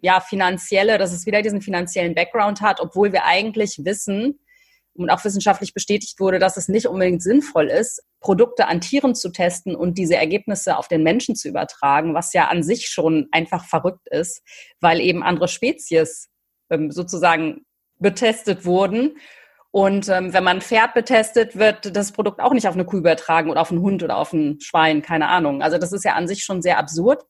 ja, 0.00 0.20
finanzielle, 0.20 0.98
dass 0.98 1.12
es 1.12 1.24
wieder 1.24 1.40
diesen 1.40 1.62
finanziellen 1.62 2.14
Background 2.14 2.60
hat, 2.60 2.80
obwohl 2.80 3.12
wir 3.12 3.24
eigentlich 3.24 3.80
wissen 3.84 4.38
und 4.96 5.10
auch 5.10 5.24
wissenschaftlich 5.24 5.74
bestätigt 5.74 6.20
wurde, 6.20 6.38
dass 6.38 6.56
es 6.56 6.68
nicht 6.68 6.86
unbedingt 6.86 7.22
sinnvoll 7.22 7.68
ist, 7.68 8.02
Produkte 8.20 8.66
an 8.66 8.80
Tieren 8.80 9.14
zu 9.14 9.30
testen 9.30 9.74
und 9.74 9.98
diese 9.98 10.16
Ergebnisse 10.16 10.76
auf 10.76 10.88
den 10.88 11.02
Menschen 11.02 11.36
zu 11.36 11.48
übertragen, 11.48 12.14
was 12.14 12.32
ja 12.32 12.48
an 12.48 12.62
sich 12.62 12.88
schon 12.88 13.28
einfach 13.32 13.64
verrückt 13.66 14.08
ist, 14.10 14.42
weil 14.80 15.00
eben 15.00 15.22
andere 15.22 15.48
Spezies 15.48 16.28
ähm, 16.70 16.90
sozusagen 16.90 17.64
betestet 17.98 18.64
wurden. 18.64 19.18
Und 19.70 20.08
ähm, 20.08 20.32
wenn 20.32 20.44
man 20.44 20.58
ein 20.58 20.62
Pferd 20.62 20.94
betestet, 20.94 21.56
wird 21.58 21.96
das 21.96 22.12
Produkt 22.12 22.40
auch 22.40 22.52
nicht 22.52 22.68
auf 22.68 22.74
eine 22.74 22.84
Kuh 22.84 22.98
übertragen 22.98 23.50
oder 23.50 23.60
auf 23.60 23.72
einen 23.72 23.82
Hund 23.82 24.04
oder 24.04 24.16
auf 24.18 24.32
ein 24.32 24.60
Schwein, 24.60 25.02
keine 25.02 25.28
Ahnung. 25.28 25.62
Also 25.62 25.78
das 25.78 25.92
ist 25.92 26.04
ja 26.04 26.14
an 26.14 26.28
sich 26.28 26.44
schon 26.44 26.62
sehr 26.62 26.78
absurd. 26.78 27.24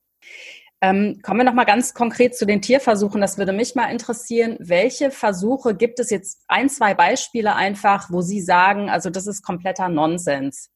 Ähm, 0.85 1.19
kommen 1.23 1.39
wir 1.39 1.45
noch 1.45 1.53
mal 1.53 1.63
ganz 1.63 1.95
konkret 1.95 2.37
zu 2.37 2.45
den 2.45 2.61
Tierversuchen. 2.61 3.19
Das 3.19 3.39
würde 3.39 3.53
mich 3.53 3.73
mal 3.73 3.87
interessieren. 3.87 4.55
Welche 4.59 5.09
Versuche 5.09 5.73
gibt 5.73 5.99
es 5.99 6.11
jetzt? 6.11 6.43
Ein, 6.47 6.69
zwei 6.69 6.93
Beispiele 6.93 7.55
einfach, 7.55 8.11
wo 8.11 8.21
Sie 8.21 8.39
sagen, 8.39 8.91
also 8.91 9.09
das 9.09 9.25
ist 9.25 9.41
kompletter 9.41 9.89
Nonsens. 9.89 10.69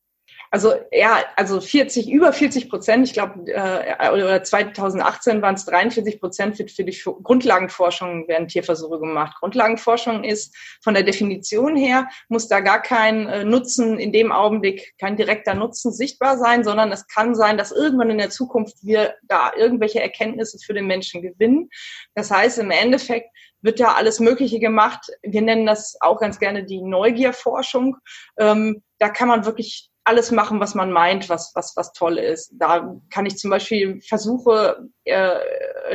Also 0.52 0.74
ja, 0.92 1.24
also 1.36 1.62
40, 1.62 2.10
über 2.10 2.34
40 2.34 2.70
Prozent, 2.70 3.06
ich 3.06 3.14
glaube, 3.14 3.52
äh, 3.52 4.10
oder 4.10 4.44
2018 4.44 5.44
waren 5.44 5.54
es 5.54 5.66
43 5.66 6.20
Prozent 6.20 6.58
für, 6.58 6.68
für 6.68 6.84
die 6.84 7.00
Grundlagenforschung 7.24 8.28
werden 8.28 8.48
Tierversuche 8.48 9.00
gemacht. 9.00 9.38
Grundlagenforschung 9.40 10.24
ist 10.24 10.56
von 10.82 10.96
der 10.96 11.04
Definition 11.04 11.76
her, 11.76 12.08
muss 12.30 12.48
da 12.48 12.62
gar 12.62 12.82
kein 12.82 13.28
äh, 13.28 13.44
Nutzen 13.44 14.00
in 14.00 14.12
dem 14.12 14.32
Augenblick, 14.32 14.96
kein 14.98 15.18
direkter 15.18 15.54
Nutzen 15.54 15.94
sichtbar 15.94 16.40
sein, 16.40 16.64
sondern 16.64 16.92
es 16.92 17.08
kann 17.08 17.36
sein, 17.36 17.58
dass 17.58 17.72
irgendwann 17.72 18.10
in 18.10 18.18
der 18.18 18.32
Zukunft 18.32 18.78
wir 18.82 19.16
da 19.24 19.52
irgendwelche 19.56 20.02
Erkenntnisse 20.02 20.58
für 20.66 20.74
den 20.74 20.88
Menschen 20.88 21.22
gewinnen. 21.22 21.70
Das 22.16 22.32
heißt, 22.32 22.58
im 22.58 22.72
Endeffekt 22.72 23.30
wird 23.62 23.80
da 23.80 23.94
alles 23.94 24.20
Mögliche 24.20 24.60
gemacht. 24.60 25.12
Wir 25.22 25.42
nennen 25.42 25.66
das 25.66 25.98
auch 26.00 26.20
ganz 26.20 26.40
gerne 26.40 26.64
die 26.64 26.82
Neugierforschung. 26.82 27.98
Ähm, 28.38 28.82
da 28.98 29.10
kann 29.10 29.28
man 29.28 29.46
wirklich 29.46 29.90
alles 30.10 30.32
machen, 30.32 30.60
was 30.60 30.76
man 30.76 30.92
meint, 30.92 31.30
was, 31.30 31.52
was, 31.56 31.78
was 31.78 31.94
toll 31.94 32.18
ist. 32.18 32.52
Da 32.54 33.00
kann 33.10 33.26
ich 33.26 33.38
zum 33.38 33.52
Beispiel 33.52 34.02
Versuche 34.02 34.90
äh, 35.06 35.38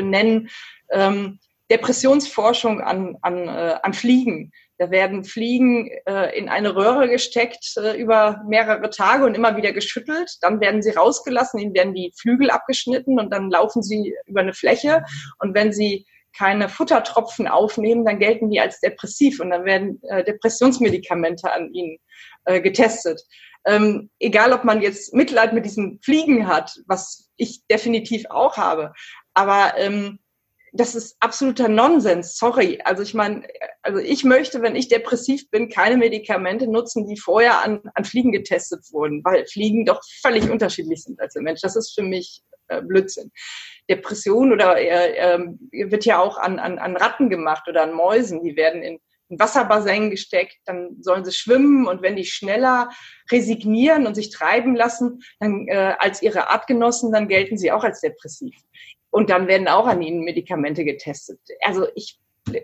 nennen, 0.00 0.48
ähm, 0.90 1.38
Depressionsforschung 1.70 2.80
an, 2.80 3.16
an, 3.22 3.48
äh, 3.48 3.76
an 3.82 3.92
Fliegen. 3.92 4.52
Da 4.78 4.90
werden 4.90 5.24
Fliegen 5.24 5.88
äh, 6.06 6.36
in 6.36 6.48
eine 6.48 6.74
Röhre 6.74 7.08
gesteckt 7.08 7.74
äh, 7.76 7.96
über 7.96 8.42
mehrere 8.46 8.90
Tage 8.90 9.24
und 9.24 9.34
immer 9.34 9.56
wieder 9.56 9.72
geschüttelt. 9.72 10.36
Dann 10.40 10.60
werden 10.60 10.82
sie 10.82 10.90
rausgelassen, 10.90 11.60
ihnen 11.60 11.74
werden 11.74 11.94
die 11.94 12.12
Flügel 12.16 12.50
abgeschnitten 12.50 13.18
und 13.18 13.32
dann 13.32 13.50
laufen 13.50 13.82
sie 13.82 14.14
über 14.26 14.40
eine 14.40 14.54
Fläche. 14.54 15.04
Und 15.38 15.54
wenn 15.54 15.72
sie 15.72 16.06
keine 16.36 16.68
Futtertropfen 16.68 17.48
aufnehmen, 17.48 18.04
dann 18.04 18.18
gelten 18.18 18.50
die 18.50 18.60
als 18.60 18.80
depressiv 18.80 19.40
und 19.40 19.50
dann 19.50 19.64
werden 19.64 20.00
äh, 20.08 20.24
Depressionsmedikamente 20.24 21.52
an 21.52 21.72
ihnen 21.72 21.98
äh, 22.44 22.60
getestet. 22.60 23.22
Ähm, 23.66 24.10
egal, 24.18 24.52
ob 24.52 24.64
man 24.64 24.82
jetzt 24.82 25.14
Mitleid 25.14 25.52
mit 25.52 25.64
diesen 25.64 26.00
Fliegen 26.02 26.46
hat, 26.46 26.76
was 26.86 27.30
ich 27.36 27.62
definitiv 27.70 28.26
auch 28.28 28.56
habe, 28.56 28.92
aber 29.32 29.74
ähm, 29.78 30.18
das 30.74 30.96
ist 30.96 31.16
absoluter 31.20 31.68
Nonsens. 31.68 32.36
Sorry. 32.36 32.80
Also 32.84 33.04
ich 33.04 33.14
meine, 33.14 33.46
also 33.82 34.00
ich 34.00 34.24
möchte, 34.24 34.60
wenn 34.60 34.74
ich 34.74 34.88
depressiv 34.88 35.48
bin, 35.50 35.68
keine 35.68 35.96
Medikamente 35.96 36.66
nutzen, 36.66 37.06
die 37.06 37.16
vorher 37.16 37.62
an, 37.62 37.80
an 37.94 38.04
Fliegen 38.04 38.32
getestet 38.32 38.80
wurden, 38.90 39.22
weil 39.24 39.46
Fliegen 39.46 39.84
doch 39.84 40.00
völlig 40.20 40.50
unterschiedlich 40.50 41.04
sind 41.04 41.20
als 41.20 41.34
der 41.34 41.42
Mensch. 41.42 41.60
Das 41.60 41.76
ist 41.76 41.94
für 41.94 42.02
mich 42.02 42.42
äh, 42.68 42.82
Blödsinn. 42.82 43.30
Depression 43.88 44.52
oder 44.52 44.78
äh, 44.78 45.16
äh, 45.16 45.90
wird 45.90 46.04
ja 46.04 46.18
auch 46.18 46.38
an, 46.38 46.58
an, 46.58 46.78
an 46.78 46.96
Ratten 46.96 47.28
gemacht 47.30 47.68
oder 47.68 47.82
an 47.82 47.92
Mäusen. 47.92 48.42
Die 48.42 48.56
werden 48.56 48.82
in 48.82 48.98
ein 49.30 49.38
Wasserbassin 49.38 50.10
gesteckt, 50.10 50.56
dann 50.66 50.96
sollen 51.00 51.24
sie 51.24 51.32
schwimmen 51.32 51.86
und 51.86 52.02
wenn 52.02 52.16
die 52.16 52.26
schneller 52.26 52.90
resignieren 53.30 54.06
und 54.06 54.14
sich 54.14 54.30
treiben 54.30 54.76
lassen, 54.76 55.22
dann 55.40 55.66
äh, 55.68 55.94
als 55.98 56.22
ihre 56.22 56.50
Artgenossen, 56.50 57.10
dann 57.12 57.28
gelten 57.28 57.56
sie 57.56 57.72
auch 57.72 57.84
als 57.84 58.00
depressiv. 58.00 58.54
Und 59.10 59.30
dann 59.30 59.46
werden 59.46 59.68
auch 59.68 59.86
an 59.86 60.02
ihnen 60.02 60.24
Medikamente 60.24 60.84
getestet. 60.84 61.40
Also 61.62 61.86
ich 61.94 62.18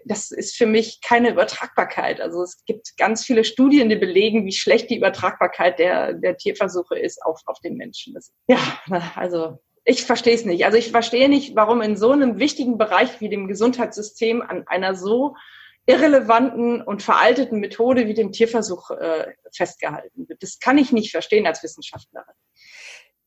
das 0.05 0.31
ist 0.31 0.57
für 0.57 0.67
mich 0.67 1.01
keine 1.01 1.31
Übertragbarkeit. 1.31 2.21
Also 2.21 2.43
es 2.43 2.63
gibt 2.67 2.99
ganz 2.99 3.25
viele 3.25 3.45
Studien, 3.45 3.89
die 3.89 3.97
belegen, 3.97 4.45
wie 4.45 4.53
schlecht 4.53 4.91
die 4.91 4.99
Übertragbarkeit 4.99 5.79
der, 5.79 6.13
der 6.13 6.37
Tierversuche 6.37 6.99
ist 6.99 7.25
auf, 7.25 7.41
auf 7.47 7.59
den 7.61 7.77
Menschen. 7.77 8.13
Das, 8.13 8.31
ja, 8.47 8.59
also 9.15 9.59
ich 9.85 10.05
verstehe 10.05 10.35
es 10.35 10.45
nicht. 10.45 10.65
Also 10.65 10.79
ich 10.79 10.91
verstehe 10.91 11.29
nicht, 11.29 11.57
warum 11.57 11.81
in 11.81 11.97
so 11.97 12.13
einem 12.13 12.39
wichtigen 12.39 12.79
Bereich 12.79 13.21
wie 13.21 13.29
dem 13.29 13.49
Gesundheitssystem 13.49 14.43
an 14.43 14.67
einer 14.67 14.95
so 14.95 15.35
irrelevanten 15.87 16.83
und 16.83 17.03
veralteten 17.03 17.61
Methode 17.61 18.07
wie 18.07 18.15
dem 18.15 18.33
Tierversuch 18.33 18.91
äh, 18.91 19.33
festgehalten 19.53 20.29
wird. 20.29 20.43
Das 20.43 20.59
kann 20.59 20.79
ich 20.79 20.93
nicht 20.93 21.11
verstehen 21.11 21.47
als 21.47 21.63
Wissenschaftlerin. 21.63 22.35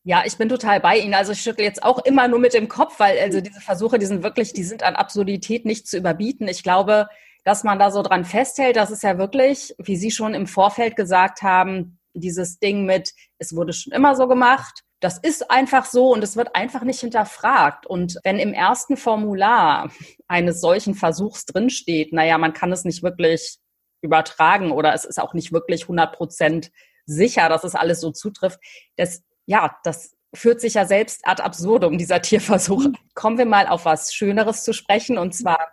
Ja, 0.04 0.22
ich 0.26 0.36
bin 0.36 0.48
total 0.48 0.80
bei 0.80 0.98
Ihnen. 0.98 1.14
Also 1.14 1.32
ich 1.32 1.40
schüttle 1.40 1.64
jetzt 1.64 1.82
auch 1.82 2.04
immer 2.04 2.28
nur 2.28 2.38
mit 2.38 2.54
dem 2.54 2.68
Kopf, 2.68 3.00
weil 3.00 3.18
also 3.18 3.40
diese 3.40 3.60
Versuche, 3.60 3.98
die 3.98 4.06
sind 4.06 4.22
wirklich, 4.22 4.52
die 4.52 4.62
sind 4.62 4.82
an 4.82 4.96
Absurdität 4.96 5.64
nicht 5.64 5.88
zu 5.88 5.96
überbieten. 5.96 6.46
Ich 6.46 6.62
glaube, 6.62 7.08
dass 7.42 7.64
man 7.64 7.78
da 7.78 7.90
so 7.90 8.02
dran 8.02 8.24
festhält, 8.24 8.76
das 8.76 8.90
ist 8.90 9.02
ja 9.02 9.18
wirklich, 9.18 9.74
wie 9.78 9.96
Sie 9.96 10.10
schon 10.10 10.34
im 10.34 10.46
Vorfeld 10.46 10.94
gesagt 10.94 11.42
haben, 11.42 11.98
dieses 12.12 12.58
Ding 12.58 12.84
mit, 12.84 13.12
es 13.38 13.56
wurde 13.56 13.72
schon 13.72 13.92
immer 13.92 14.14
so 14.14 14.28
gemacht. 14.28 14.83
Das 15.00 15.18
ist 15.18 15.50
einfach 15.50 15.84
so 15.84 16.12
und 16.12 16.24
es 16.24 16.36
wird 16.36 16.54
einfach 16.56 16.82
nicht 16.82 17.00
hinterfragt. 17.00 17.86
Und 17.86 18.18
wenn 18.24 18.38
im 18.38 18.54
ersten 18.54 18.96
Formular 18.96 19.90
eines 20.28 20.60
solchen 20.60 20.94
Versuchs 20.94 21.44
drinsteht, 21.44 22.12
naja, 22.12 22.38
man 22.38 22.52
kann 22.52 22.72
es 22.72 22.84
nicht 22.84 23.02
wirklich 23.02 23.58
übertragen 24.00 24.70
oder 24.70 24.94
es 24.94 25.04
ist 25.04 25.20
auch 25.20 25.34
nicht 25.34 25.52
wirklich 25.52 25.82
100 25.82 26.14
Prozent 26.14 26.70
sicher, 27.06 27.48
dass 27.48 27.64
es 27.64 27.74
alles 27.74 28.00
so 28.00 28.12
zutrifft, 28.12 28.60
das 28.96 29.22
ja, 29.46 29.76
das 29.84 30.14
führt 30.34 30.60
sich 30.60 30.74
ja 30.74 30.84
selbst 30.84 31.26
ad 31.26 31.42
absurdum, 31.42 31.98
dieser 31.98 32.20
Tierversuch. 32.22 32.86
Kommen 33.14 33.38
wir 33.38 33.46
mal 33.46 33.66
auf 33.66 33.84
was 33.84 34.12
Schöneres 34.14 34.64
zu 34.64 34.72
sprechen, 34.72 35.18
und 35.18 35.34
zwar, 35.34 35.68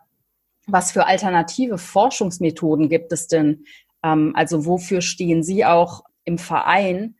was 0.67 0.91
für 0.91 1.05
alternative 1.05 1.77
Forschungsmethoden 1.77 2.89
gibt 2.89 3.11
es 3.11 3.27
denn? 3.27 3.65
Ähm, 4.03 4.33
also 4.35 4.65
wofür 4.65 5.01
stehen 5.01 5.43
Sie 5.43 5.65
auch 5.65 6.03
im 6.23 6.37
Verein? 6.37 7.15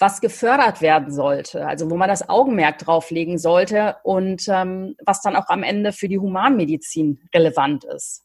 Was 0.00 0.20
gefördert 0.20 0.80
werden 0.80 1.12
sollte, 1.12 1.66
also 1.66 1.90
wo 1.90 1.96
man 1.96 2.08
das 2.08 2.28
Augenmerk 2.28 2.78
drauflegen 2.78 3.38
sollte 3.38 3.96
und 4.02 4.48
ähm, 4.48 4.96
was 5.04 5.20
dann 5.20 5.36
auch 5.36 5.48
am 5.48 5.62
Ende 5.62 5.92
für 5.92 6.08
die 6.08 6.18
Humanmedizin 6.18 7.20
relevant 7.34 7.84
ist. 7.84 8.24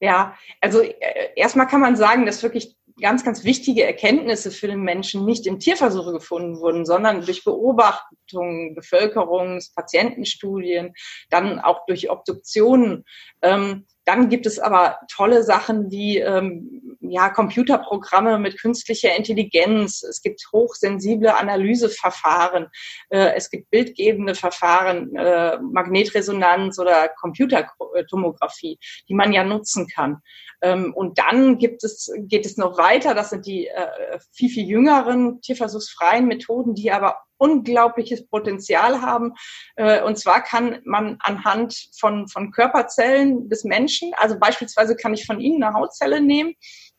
Ja, 0.00 0.36
also 0.60 0.82
äh, 0.82 1.30
erstmal 1.36 1.68
kann 1.68 1.80
man 1.80 1.96
sagen, 1.96 2.26
dass 2.26 2.42
wirklich 2.42 2.76
ganz, 3.00 3.24
ganz 3.24 3.44
wichtige 3.44 3.84
Erkenntnisse 3.84 4.50
für 4.50 4.66
den 4.66 4.80
Menschen 4.80 5.24
nicht 5.24 5.46
im 5.46 5.58
Tierversuche 5.58 6.12
gefunden 6.12 6.58
wurden, 6.60 6.84
sondern 6.84 7.24
durch 7.24 7.44
Beobachtungen, 7.44 8.74
Bevölkerungs-, 8.74 9.74
Patientenstudien, 9.74 10.94
dann 11.30 11.60
auch 11.60 11.84
durch 11.86 12.10
Obduktionen. 12.10 13.04
Ähm, 13.42 13.86
dann 14.04 14.28
gibt 14.28 14.46
es 14.46 14.58
aber 14.58 14.98
tolle 15.14 15.42
Sachen 15.42 15.90
wie 15.90 16.18
ähm, 16.18 16.85
ja, 17.10 17.30
Computerprogramme 17.30 18.38
mit 18.38 18.60
künstlicher 18.60 19.16
Intelligenz. 19.16 20.02
Es 20.02 20.22
gibt 20.22 20.42
hochsensible 20.52 21.36
Analyseverfahren. 21.36 22.68
Äh, 23.10 23.34
es 23.34 23.50
gibt 23.50 23.70
bildgebende 23.70 24.34
Verfahren, 24.34 25.14
äh, 25.16 25.58
Magnetresonanz 25.60 26.78
oder 26.78 27.08
Computertomographie, 27.20 28.78
die 29.08 29.14
man 29.14 29.32
ja 29.32 29.44
nutzen 29.44 29.86
kann. 29.88 30.20
Ähm, 30.62 30.94
und 30.94 31.18
dann 31.18 31.58
gibt 31.58 31.84
es, 31.84 32.10
geht 32.18 32.46
es 32.46 32.56
noch 32.56 32.78
weiter. 32.78 33.14
Das 33.14 33.30
sind 33.30 33.46
die 33.46 33.66
äh, 33.66 34.18
viel, 34.32 34.48
viel 34.48 34.66
jüngeren 34.66 35.40
tierversuchsfreien 35.40 36.26
Methoden, 36.26 36.74
die 36.74 36.90
aber 36.90 37.16
unglaubliches 37.38 38.26
Potenzial 38.28 39.02
haben. 39.02 39.34
Äh, 39.76 40.02
und 40.02 40.18
zwar 40.18 40.42
kann 40.42 40.80
man 40.84 41.16
anhand 41.20 41.76
von, 41.98 42.28
von 42.28 42.50
Körperzellen 42.50 43.48
des 43.48 43.64
Menschen, 43.64 44.12
also 44.16 44.38
beispielsweise 44.38 44.96
kann 44.96 45.14
ich 45.14 45.26
von 45.26 45.40
Ihnen 45.40 45.62
eine 45.62 45.74
Hautzelle 45.74 46.20
nehmen, 46.20 46.54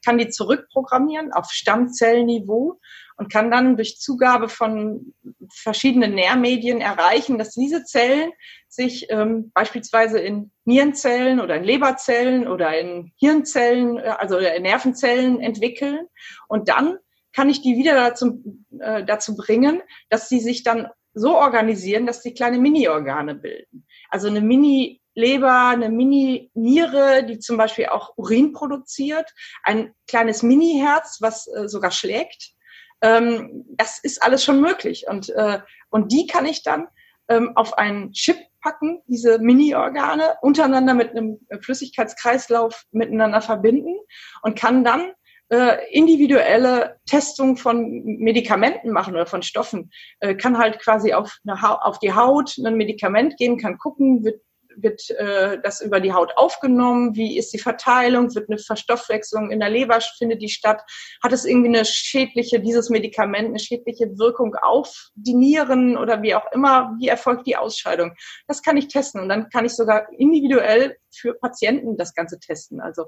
kann 0.06 0.18
die 0.18 0.30
zurückprogrammieren 0.30 1.34
auf 1.34 1.52
Stammzellniveau 1.52 2.80
und 3.18 3.32
kann 3.32 3.52
dann 3.52 3.76
durch 3.76 3.98
Zugabe 3.98 4.48
von 4.48 5.14
verschiedenen 5.52 6.14
Nährmedien 6.14 6.82
erreichen, 6.82 7.38
dass 7.38 7.54
diese 7.54 7.84
Zellen 7.84 8.32
sich 8.68 9.08
ähm, 9.10 9.52
beispielsweise 9.54 10.20
in 10.20 10.52
Nierenzellen 10.66 11.40
oder 11.40 11.56
in 11.56 11.64
Leberzellen 11.64 12.48
oder 12.48 12.80
in 12.80 13.12
Hirnzellen, 13.18 13.98
äh, 13.98 14.14
also 14.18 14.38
in 14.38 14.64
Nervenzellen 14.64 15.42
entwickeln. 15.42 16.08
Und 16.48 16.70
dann 16.70 17.00
kann 17.38 17.50
ich 17.50 17.62
die 17.62 17.78
wieder 17.78 17.94
dazu, 17.94 18.44
äh, 18.80 19.06
dazu 19.06 19.38
bringen, 19.38 19.82
dass 20.10 20.28
sie 20.28 20.40
sich 20.40 20.64
dann 20.64 20.88
so 21.14 21.38
organisieren, 21.38 22.08
dass 22.08 22.24
sie 22.24 22.34
kleine 22.34 22.58
Mini-Organe 22.58 23.36
bilden. 23.36 23.86
Also 24.10 24.28
eine 24.28 24.42
Mini-Leber, 24.42 25.68
eine 25.68 25.90
Mini-Niere, 25.90 27.26
die 27.26 27.38
zum 27.38 27.58
Beispiel 27.58 27.88
auch 27.88 28.18
Urin 28.18 28.54
produziert, 28.54 29.32
ein 29.64 29.94
kleines 30.08 30.42
Mini-Herz, 30.42 31.20
was 31.22 31.48
äh, 31.48 31.70
sogar 31.70 31.92
schlägt 31.92 32.58
ähm, 33.02 33.66
das 33.70 34.00
ist 34.00 34.24
alles 34.24 34.44
schon 34.44 34.62
möglich. 34.62 35.06
Und, 35.08 35.30
äh, 35.30 35.60
und 35.90 36.12
die 36.12 36.28
kann 36.28 36.46
ich 36.46 36.64
dann 36.64 36.88
ähm, 37.28 37.52
auf 37.56 37.78
einen 37.78 38.12
Chip 38.14 38.38
packen, 38.62 39.02
diese 39.08 39.40
Mini-Organe, 39.40 40.38
untereinander 40.42 40.94
mit 40.94 41.12
einem 41.12 41.40
Flüssigkeitskreislauf 41.62 42.86
miteinander 42.92 43.42
verbinden 43.42 43.96
und 44.42 44.58
kann 44.58 44.84
dann 44.84 45.12
äh, 45.50 45.78
individuelle 45.92 46.98
Testung 47.06 47.58
von 47.58 48.04
Medikamenten 48.04 48.92
machen 48.92 49.14
oder 49.14 49.26
von 49.26 49.42
Stoffen. 49.42 49.92
Äh, 50.20 50.36
kann 50.36 50.58
halt 50.58 50.80
quasi 50.80 51.14
auf, 51.14 51.38
eine 51.46 51.84
auf 51.84 52.00
die 52.00 52.14
Haut 52.14 52.58
ein 52.58 52.76
Medikament 52.76 53.38
geben, 53.38 53.58
kann 53.58 53.78
gucken, 53.78 54.24
wird 54.24 54.42
wird 54.82 55.10
äh, 55.12 55.60
das 55.62 55.82
über 55.82 56.00
die 56.00 56.14
Haut 56.14 56.38
aufgenommen? 56.38 57.16
Wie 57.16 57.38
ist 57.38 57.54
die 57.54 57.60
Verteilung? 57.60 58.34
Wird 58.34 58.50
eine 58.50 58.60
Verstoffwechslung 58.60 59.52
in 59.52 59.60
der 59.60 59.70
Leber, 59.70 60.00
findet 60.18 60.42
die 60.42 60.50
statt? 60.50 60.82
Hat 61.24 61.34
es 61.34 61.46
irgendwie 61.46 61.70
eine 61.70 61.86
schädliche, 61.86 62.60
dieses 62.60 62.90
Medikament, 62.90 63.50
eine 63.50 63.60
schädliche 63.60 64.18
Wirkung 64.18 64.56
auf 64.56 65.10
die 65.16 65.34
Nieren 65.34 65.98
oder 65.98 66.22
wie 66.22 66.36
auch 66.36 66.52
immer? 66.52 66.96
Wie 67.00 67.08
erfolgt 67.08 67.48
die 67.48 67.58
Ausscheidung? 67.58 68.14
Das 68.48 68.62
kann 68.62 68.78
ich 68.78 68.88
testen 68.88 69.22
und 69.22 69.30
dann 69.30 69.50
kann 69.50 69.66
ich 69.66 69.74
sogar 69.74 70.08
individuell 70.14 70.98
für 71.12 71.34
Patienten 71.34 71.98
das 71.98 72.14
Ganze 72.14 72.40
testen. 72.40 72.80
Also 72.80 73.06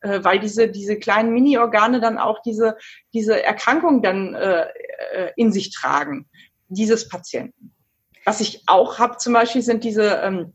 äh, 0.00 0.20
weil 0.22 0.38
diese, 0.38 0.68
diese 0.68 0.98
kleinen 0.98 1.32
Mini-Organe 1.32 2.00
dann 2.00 2.18
auch 2.18 2.40
diese, 2.42 2.76
diese 3.12 3.42
Erkrankung 3.42 4.02
dann 4.02 4.34
äh, 4.34 4.66
äh 5.12 5.32
in 5.36 5.52
sich 5.52 5.72
tragen, 5.72 6.28
dieses 6.68 7.08
Patienten. 7.08 7.74
Was 8.24 8.40
ich 8.40 8.62
auch 8.66 8.98
habe 8.98 9.16
zum 9.16 9.32
Beispiel 9.32 9.62
sind 9.62 9.84
diese 9.84 10.20
ähm, 10.22 10.52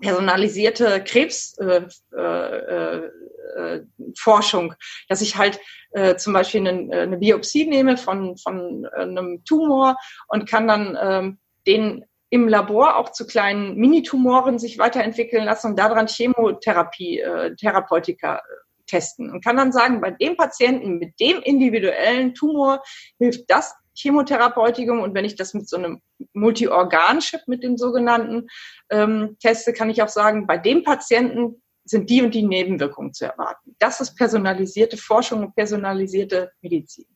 personalisierte 0.00 1.02
Krebsforschung, 1.02 1.90
äh, 2.16 3.74
äh, 3.74 3.76
äh, 3.76 4.70
dass 5.08 5.22
ich 5.22 5.36
halt 5.36 5.58
äh, 5.92 6.16
zum 6.16 6.32
Beispiel 6.32 6.66
eine, 6.66 6.94
eine 6.94 7.18
Biopsie 7.18 7.66
nehme 7.66 7.96
von, 7.96 8.36
von 8.36 8.86
einem 8.86 9.44
Tumor 9.44 9.96
und 10.28 10.48
kann 10.48 10.68
dann 10.68 10.98
ähm, 11.00 11.38
den 11.66 12.04
im 12.30 12.48
Labor 12.48 12.96
auch 12.96 13.12
zu 13.12 13.26
kleinen 13.26 13.76
Minitumoren 13.76 14.58
sich 14.58 14.78
weiterentwickeln 14.78 15.44
lassen 15.44 15.68
und 15.68 15.78
daran 15.78 16.08
Chemotherapie, 16.08 17.20
äh, 17.20 17.54
Therapeutika 17.54 18.36
äh, 18.36 18.40
testen. 18.86 19.30
Und 19.30 19.44
kann 19.44 19.56
dann 19.56 19.72
sagen, 19.72 20.00
bei 20.00 20.10
dem 20.10 20.36
Patienten 20.36 20.98
mit 20.98 21.18
dem 21.20 21.40
individuellen 21.42 22.34
Tumor 22.34 22.82
hilft 23.18 23.48
das 23.48 23.74
Chemotherapeutikum 23.96 25.00
und 25.00 25.14
wenn 25.14 25.24
ich 25.24 25.36
das 25.36 25.54
mit 25.54 25.68
so 25.68 25.76
einem 25.76 26.00
Multi-Organ-Chip, 26.32 27.42
mit 27.46 27.62
dem 27.62 27.76
sogenannten, 27.76 28.48
ähm, 28.90 29.36
teste, 29.40 29.72
kann 29.72 29.90
ich 29.90 30.02
auch 30.02 30.08
sagen, 30.08 30.46
bei 30.46 30.58
dem 30.58 30.84
Patienten 30.84 31.62
sind 31.84 32.10
die 32.10 32.22
und 32.22 32.34
die 32.34 32.42
Nebenwirkungen 32.42 33.14
zu 33.14 33.24
erwarten. 33.26 33.76
Das 33.78 34.00
ist 34.00 34.16
personalisierte 34.16 34.96
Forschung 34.96 35.44
und 35.44 35.54
personalisierte 35.54 36.50
Medizin. 36.60 37.06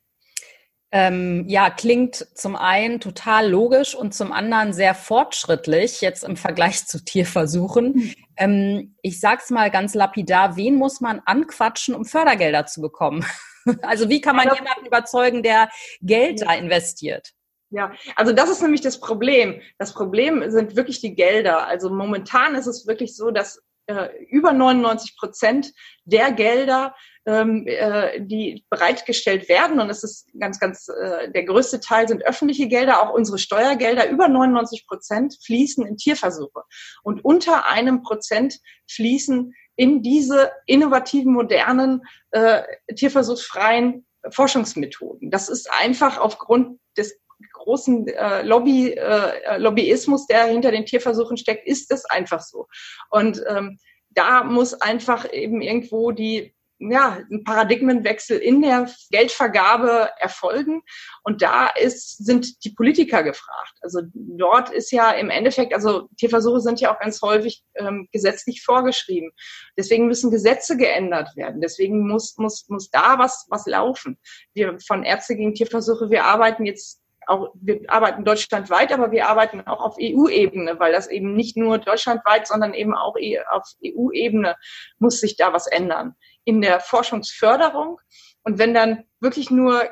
Ähm, 0.93 1.45
ja, 1.47 1.71
klingt 1.71 2.17
zum 2.35 2.57
einen 2.57 2.99
total 2.99 3.49
logisch 3.49 3.95
und 3.95 4.13
zum 4.13 4.33
anderen 4.33 4.73
sehr 4.73 4.97
fortschrittlich, 4.97 6.01
jetzt 6.01 6.25
im 6.25 6.37
Vergleich 6.37 6.85
zu 6.87 7.05
Tierversuchen. 7.05 7.93
Mhm. 7.93 8.15
Ähm, 8.37 8.97
ich 9.01 9.21
sag's 9.21 9.51
mal 9.51 9.71
ganz 9.71 9.95
lapidar, 9.95 10.57
wen 10.57 10.75
muss 10.75 11.01
man 11.01 11.21
anquatschen, 11.25 11.95
um 11.95 12.05
Fördergelder 12.05 12.67
zu 12.67 12.81
bekommen? 12.81 13.25
Also 13.83 14.09
wie 14.09 14.21
kann 14.21 14.37
man 14.37 14.49
ja, 14.49 14.55
jemanden 14.55 14.87
überzeugen, 14.87 15.43
der 15.43 15.69
Geld 16.01 16.43
da 16.43 16.55
investiert? 16.55 17.33
Ja, 17.71 17.93
also 18.17 18.33
das 18.33 18.51
ist 18.51 18.63
nämlich 18.63 18.81
das 18.81 18.99
Problem. 18.99 19.61
Das 19.79 19.95
Problem 19.95 20.51
sind 20.51 20.77
wirklich 20.77 21.01
die 21.01 21.15
Gelder. 21.15 21.69
Also 21.69 21.89
momentan 21.89 22.57
ist 22.57 22.67
es 22.67 22.87
wirklich 22.87 23.17
so, 23.17 23.31
dass 23.31 23.63
äh, 23.87 24.25
über 24.29 24.53
99 24.53 25.17
Prozent 25.17 25.73
der 26.05 26.33
Gelder, 26.33 26.95
ähm, 27.27 27.65
äh, 27.67 28.21
die 28.21 28.65
bereitgestellt 28.71 29.49
werden, 29.49 29.81
und 29.81 29.91
es 29.91 30.03
ist 30.03 30.29
ganz, 30.39 30.59
ganz, 30.59 30.89
äh, 30.89 31.31
der 31.31 31.45
größte 31.45 31.81
Teil 31.81 32.09
sind 32.09 32.25
öffentliche 32.25 32.67
Gelder, 32.67 33.03
auch 33.03 33.15
unsere 33.15 33.39
Steuergelder, 33.39 34.09
über 34.09 34.29
99 34.29 34.87
Prozent 34.87 35.37
fließen 35.45 35.87
in 35.87 35.97
Tierversuche. 35.97 36.63
Und 37.03 37.25
unter 37.25 37.69
einem 37.69 38.03
Prozent 38.03 38.59
fließen 38.91 39.55
in 39.81 40.03
diese 40.03 40.53
innovativen, 40.67 41.33
modernen, 41.33 42.03
äh, 42.33 42.61
tierversuchsfreien 42.95 44.05
Forschungsmethoden. 44.29 45.31
Das 45.31 45.49
ist 45.49 45.71
einfach 45.73 46.19
aufgrund 46.19 46.79
des 46.99 47.19
großen 47.55 48.07
äh, 48.09 48.43
Lobby, 48.43 48.93
äh, 48.93 49.57
Lobbyismus, 49.57 50.27
der 50.27 50.45
hinter 50.45 50.71
den 50.71 50.85
Tierversuchen 50.85 51.39
steckt, 51.39 51.67
ist 51.67 51.91
das 51.91 52.05
einfach 52.05 52.43
so. 52.43 52.67
Und 53.09 53.43
ähm, 53.49 53.79
da 54.11 54.45
muss 54.45 54.75
einfach 54.75 55.33
eben 55.33 55.63
irgendwo 55.63 56.11
die 56.11 56.55
ja, 56.81 57.19
ein 57.31 57.45
Paradigmenwechsel 57.45 58.39
in 58.39 58.63
der 58.63 58.89
Geldvergabe 59.11 60.11
erfolgen. 60.19 60.83
Und 61.23 61.43
da 61.43 61.69
ist, 61.69 62.25
sind 62.25 62.65
die 62.65 62.71
Politiker 62.71 63.23
gefragt. 63.23 63.75
Also 63.83 64.01
dort 64.15 64.71
ist 64.71 64.91
ja 64.91 65.11
im 65.11 65.29
Endeffekt, 65.29 65.75
also 65.75 66.09
Tierversuche 66.17 66.61
sind 66.61 66.81
ja 66.81 66.95
auch 66.95 66.99
ganz 66.99 67.21
häufig 67.21 67.63
ähm, 67.75 68.09
gesetzlich 68.13 68.63
vorgeschrieben. 68.63 69.31
Deswegen 69.77 70.07
müssen 70.07 70.31
Gesetze 70.31 70.79
geändert 70.79 71.37
werden. 71.37 71.61
Deswegen 71.61 72.09
muss, 72.09 72.39
muss, 72.39 72.67
muss 72.69 72.91
da 72.91 73.19
was, 73.19 73.47
was 73.51 73.67
laufen. 73.67 74.19
Wir 74.55 74.79
von 74.81 75.05
Ärzte 75.05 75.37
gegen 75.37 75.55
Tierversuche, 75.55 76.11
wir 76.11 76.25
arbeiten 76.25 76.65
jetzt 76.65 77.01
auch, 77.27 77.53
wir 77.61 77.83
arbeiten 77.89 78.25
deutschlandweit, 78.25 78.93
aber 78.93 79.13
wir 79.13 79.29
arbeiten 79.29 79.61
auch 79.67 79.81
auf 79.81 79.97
EU-Ebene, 80.01 80.81
weil 80.81 80.93
das 80.93 81.09
eben 81.09 81.35
nicht 81.35 81.57
nur 81.57 81.79
deutschlandweit, 81.79 82.47
sondern 82.47 82.75
eben 82.75 82.95
auch 82.95 83.17
e, 83.19 83.39
auf 83.51 83.65
EU-Ebene 83.85 84.57
muss 84.99 85.21
sich 85.21 85.37
da 85.37 85.53
was 85.53 85.67
ändern 85.67 86.17
in 86.45 86.61
der 86.61 86.81
Forschungsförderung. 86.81 87.99
Und 88.43 88.59
wenn 88.59 88.75
dann 88.75 89.05
wirklich 89.21 89.51
nur, 89.51 89.89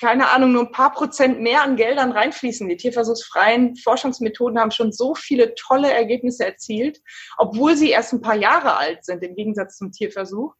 keine 0.00 0.30
Ahnung, 0.30 0.52
nur 0.52 0.62
ein 0.62 0.72
paar 0.72 0.92
Prozent 0.92 1.40
mehr 1.40 1.62
an 1.62 1.76
Geldern 1.76 2.12
reinfließen, 2.12 2.68
die 2.68 2.76
tierversuchsfreien 2.76 3.76
Forschungsmethoden 3.76 4.58
haben 4.58 4.70
schon 4.70 4.92
so 4.92 5.14
viele 5.14 5.54
tolle 5.54 5.92
Ergebnisse 5.92 6.44
erzielt, 6.46 7.00
obwohl 7.36 7.76
sie 7.76 7.90
erst 7.90 8.12
ein 8.12 8.20
paar 8.20 8.36
Jahre 8.36 8.76
alt 8.76 9.04
sind 9.04 9.22
im 9.22 9.34
Gegensatz 9.34 9.76
zum 9.76 9.92
Tierversuch. 9.92 10.54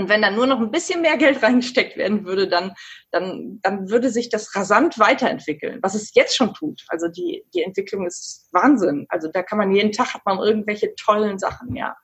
Und 0.00 0.08
wenn 0.08 0.22
dann 0.22 0.34
nur 0.34 0.46
noch 0.46 0.60
ein 0.60 0.70
bisschen 0.70 1.02
mehr 1.02 1.18
Geld 1.18 1.42
reingesteckt 1.42 1.96
werden 1.98 2.24
würde, 2.24 2.48
dann, 2.48 2.72
dann, 3.10 3.60
dann 3.62 3.90
würde 3.90 4.10
sich 4.10 4.30
das 4.30 4.54
rasant 4.56 4.98
weiterentwickeln, 4.98 5.78
was 5.82 5.94
es 5.94 6.14
jetzt 6.14 6.36
schon 6.36 6.54
tut. 6.54 6.82
Also 6.88 7.08
die, 7.08 7.44
die 7.54 7.62
Entwicklung 7.62 8.06
ist 8.06 8.48
Wahnsinn. 8.52 9.06
Also 9.10 9.28
da 9.30 9.42
kann 9.42 9.58
man 9.58 9.74
jeden 9.74 9.92
Tag 9.92 10.14
hat 10.14 10.22
man 10.24 10.38
irgendwelche 10.38 10.94
tollen 10.94 11.38
Sachen, 11.38 11.76
ja. 11.76 11.96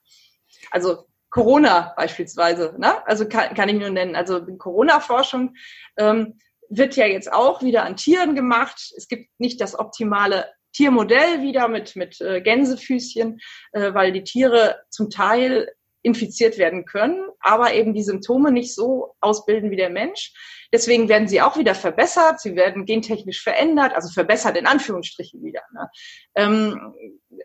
Also 0.69 1.07
Corona 1.29 1.93
beispielsweise, 1.95 2.75
ne? 2.77 3.05
also 3.07 3.27
kann, 3.27 3.53
kann 3.53 3.69
ich 3.69 3.75
nur 3.75 3.89
nennen. 3.89 4.15
Also 4.15 4.45
Corona-Forschung 4.45 5.55
ähm, 5.97 6.39
wird 6.69 6.95
ja 6.95 7.05
jetzt 7.05 7.31
auch 7.31 7.61
wieder 7.61 7.83
an 7.83 7.95
Tieren 7.95 8.35
gemacht. 8.35 8.93
Es 8.95 9.07
gibt 9.07 9.29
nicht 9.39 9.61
das 9.61 9.77
optimale 9.77 10.45
Tiermodell 10.73 11.41
wieder 11.41 11.67
mit, 11.67 11.95
mit 11.95 12.21
äh, 12.21 12.41
Gänsefüßchen, 12.41 13.39
äh, 13.71 13.93
weil 13.93 14.11
die 14.11 14.23
Tiere 14.23 14.77
zum 14.89 15.09
Teil 15.09 15.69
infiziert 16.03 16.57
werden 16.57 16.85
können, 16.85 17.27
aber 17.39 17.73
eben 17.73 17.93
die 17.93 18.03
Symptome 18.03 18.51
nicht 18.51 18.73
so 18.73 19.15
ausbilden 19.19 19.71
wie 19.71 19.75
der 19.75 19.89
Mensch. 19.89 20.33
Deswegen 20.71 21.09
werden 21.09 21.27
sie 21.27 21.41
auch 21.41 21.57
wieder 21.57 21.75
verbessert, 21.75 22.39
sie 22.39 22.55
werden 22.55 22.85
gentechnisch 22.85 23.41
verändert, 23.41 23.93
also 23.93 24.09
verbessert 24.09 24.57
in 24.57 24.67
Anführungsstrichen 24.67 25.43
wieder. 25.43 25.61
Ne? 25.73 25.89
Ähm, 26.35 26.93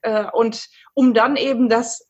äh, 0.02 0.26
und 0.32 0.66
um 0.94 1.14
dann 1.14 1.36
eben 1.36 1.68
das 1.68 2.08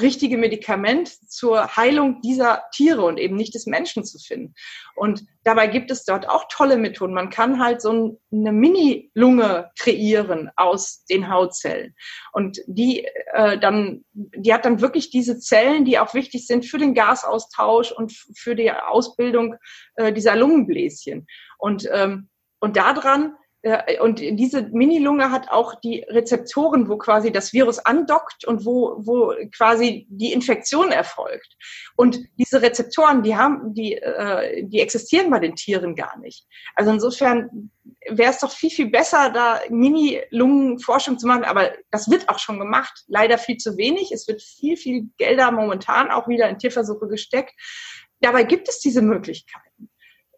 richtige 0.00 0.36
Medikament 0.38 1.08
zur 1.30 1.76
Heilung 1.76 2.20
dieser 2.20 2.64
Tiere 2.72 3.02
und 3.02 3.18
eben 3.18 3.36
nicht 3.36 3.54
des 3.54 3.66
Menschen 3.66 4.04
zu 4.04 4.18
finden. 4.18 4.54
Und 4.96 5.24
dabei 5.44 5.68
gibt 5.68 5.90
es 5.90 6.04
dort 6.04 6.28
auch 6.28 6.46
tolle 6.48 6.76
Methoden. 6.76 7.14
Man 7.14 7.30
kann 7.30 7.62
halt 7.62 7.80
so 7.80 8.18
eine 8.32 8.52
Mini-Lunge 8.52 9.70
kreieren 9.78 10.50
aus 10.56 11.04
den 11.04 11.30
Hautzellen. 11.30 11.94
Und 12.32 12.60
die 12.66 13.06
äh, 13.32 13.58
dann, 13.58 14.04
die 14.12 14.52
hat 14.52 14.64
dann 14.64 14.80
wirklich 14.80 15.10
diese 15.10 15.38
Zellen, 15.38 15.84
die 15.84 15.98
auch 15.98 16.14
wichtig 16.14 16.46
sind 16.46 16.64
für 16.64 16.78
den 16.78 16.94
Gasaustausch 16.94 17.92
und 17.92 18.12
für 18.36 18.56
die 18.56 18.72
Ausbildung 18.72 19.56
äh, 19.94 20.12
dieser 20.12 20.34
Lungenbläschen. 20.34 21.26
Und, 21.58 21.88
ähm, 21.92 22.28
und 22.58 22.76
daran 22.76 23.34
und 24.00 24.20
diese 24.20 24.62
Mini-Lunge 24.62 25.30
hat 25.30 25.50
auch 25.50 25.74
die 25.80 26.04
Rezeptoren, 26.08 26.86
wo 26.88 26.98
quasi 26.98 27.32
das 27.32 27.54
Virus 27.54 27.78
andockt 27.78 28.44
und 28.44 28.66
wo, 28.66 28.96
wo 28.98 29.32
quasi 29.56 30.06
die 30.10 30.34
Infektion 30.34 30.92
erfolgt. 30.92 31.56
Und 31.96 32.18
diese 32.38 32.60
Rezeptoren, 32.60 33.22
die 33.22 33.36
haben, 33.36 33.72
die, 33.72 33.94
äh, 33.94 34.64
die 34.66 34.80
existieren 34.80 35.30
bei 35.30 35.38
den 35.38 35.56
Tieren 35.56 35.94
gar 35.94 36.18
nicht. 36.18 36.46
Also 36.74 36.90
insofern 36.90 37.70
wäre 38.10 38.32
es 38.32 38.40
doch 38.40 38.50
viel, 38.50 38.70
viel 38.70 38.90
besser, 38.90 39.30
da 39.30 39.60
Mini-Lungen-Forschung 39.70 41.18
zu 41.18 41.26
machen. 41.26 41.44
Aber 41.44 41.72
das 41.90 42.10
wird 42.10 42.28
auch 42.28 42.38
schon 42.38 42.58
gemacht. 42.58 43.04
Leider 43.06 43.38
viel 43.38 43.56
zu 43.56 43.78
wenig. 43.78 44.12
Es 44.12 44.28
wird 44.28 44.42
viel, 44.42 44.76
viel 44.76 45.08
Gelder 45.16 45.50
momentan 45.50 46.10
auch 46.10 46.28
wieder 46.28 46.50
in 46.50 46.58
Tierversuche 46.58 47.08
gesteckt. 47.08 47.54
Dabei 48.20 48.42
gibt 48.42 48.68
es 48.68 48.80
diese 48.80 49.00
Möglichkeiten 49.00 49.88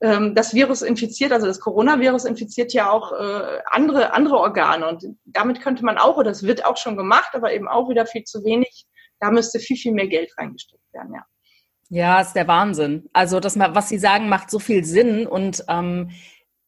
das 0.00 0.54
Virus 0.54 0.82
infiziert, 0.82 1.32
also 1.32 1.46
das 1.46 1.60
Coronavirus 1.60 2.24
infiziert 2.26 2.72
ja 2.72 2.90
auch 2.90 3.12
äh, 3.12 3.58
andere, 3.70 4.12
andere 4.12 4.36
Organe. 4.36 4.86
Und 4.88 5.04
damit 5.24 5.60
könnte 5.60 5.84
man 5.84 5.98
auch, 5.98 6.16
oder 6.16 6.30
das 6.30 6.42
wird 6.42 6.64
auch 6.64 6.76
schon 6.76 6.96
gemacht, 6.96 7.30
aber 7.32 7.52
eben 7.52 7.68
auch 7.68 7.88
wieder 7.88 8.06
viel 8.06 8.24
zu 8.24 8.44
wenig. 8.44 8.86
Da 9.20 9.30
müsste 9.30 9.58
viel, 9.58 9.76
viel 9.76 9.92
mehr 9.92 10.08
Geld 10.08 10.32
reingesteckt 10.36 10.82
werden, 10.92 11.14
ja. 11.14 11.24
Ja, 11.88 12.20
ist 12.20 12.32
der 12.32 12.48
Wahnsinn. 12.48 13.08
Also 13.12 13.38
das, 13.38 13.56
was 13.58 13.88
Sie 13.88 13.98
sagen, 13.98 14.28
macht 14.28 14.50
so 14.50 14.58
viel 14.58 14.84
Sinn 14.84 15.26
und 15.26 15.64
ähm, 15.68 16.10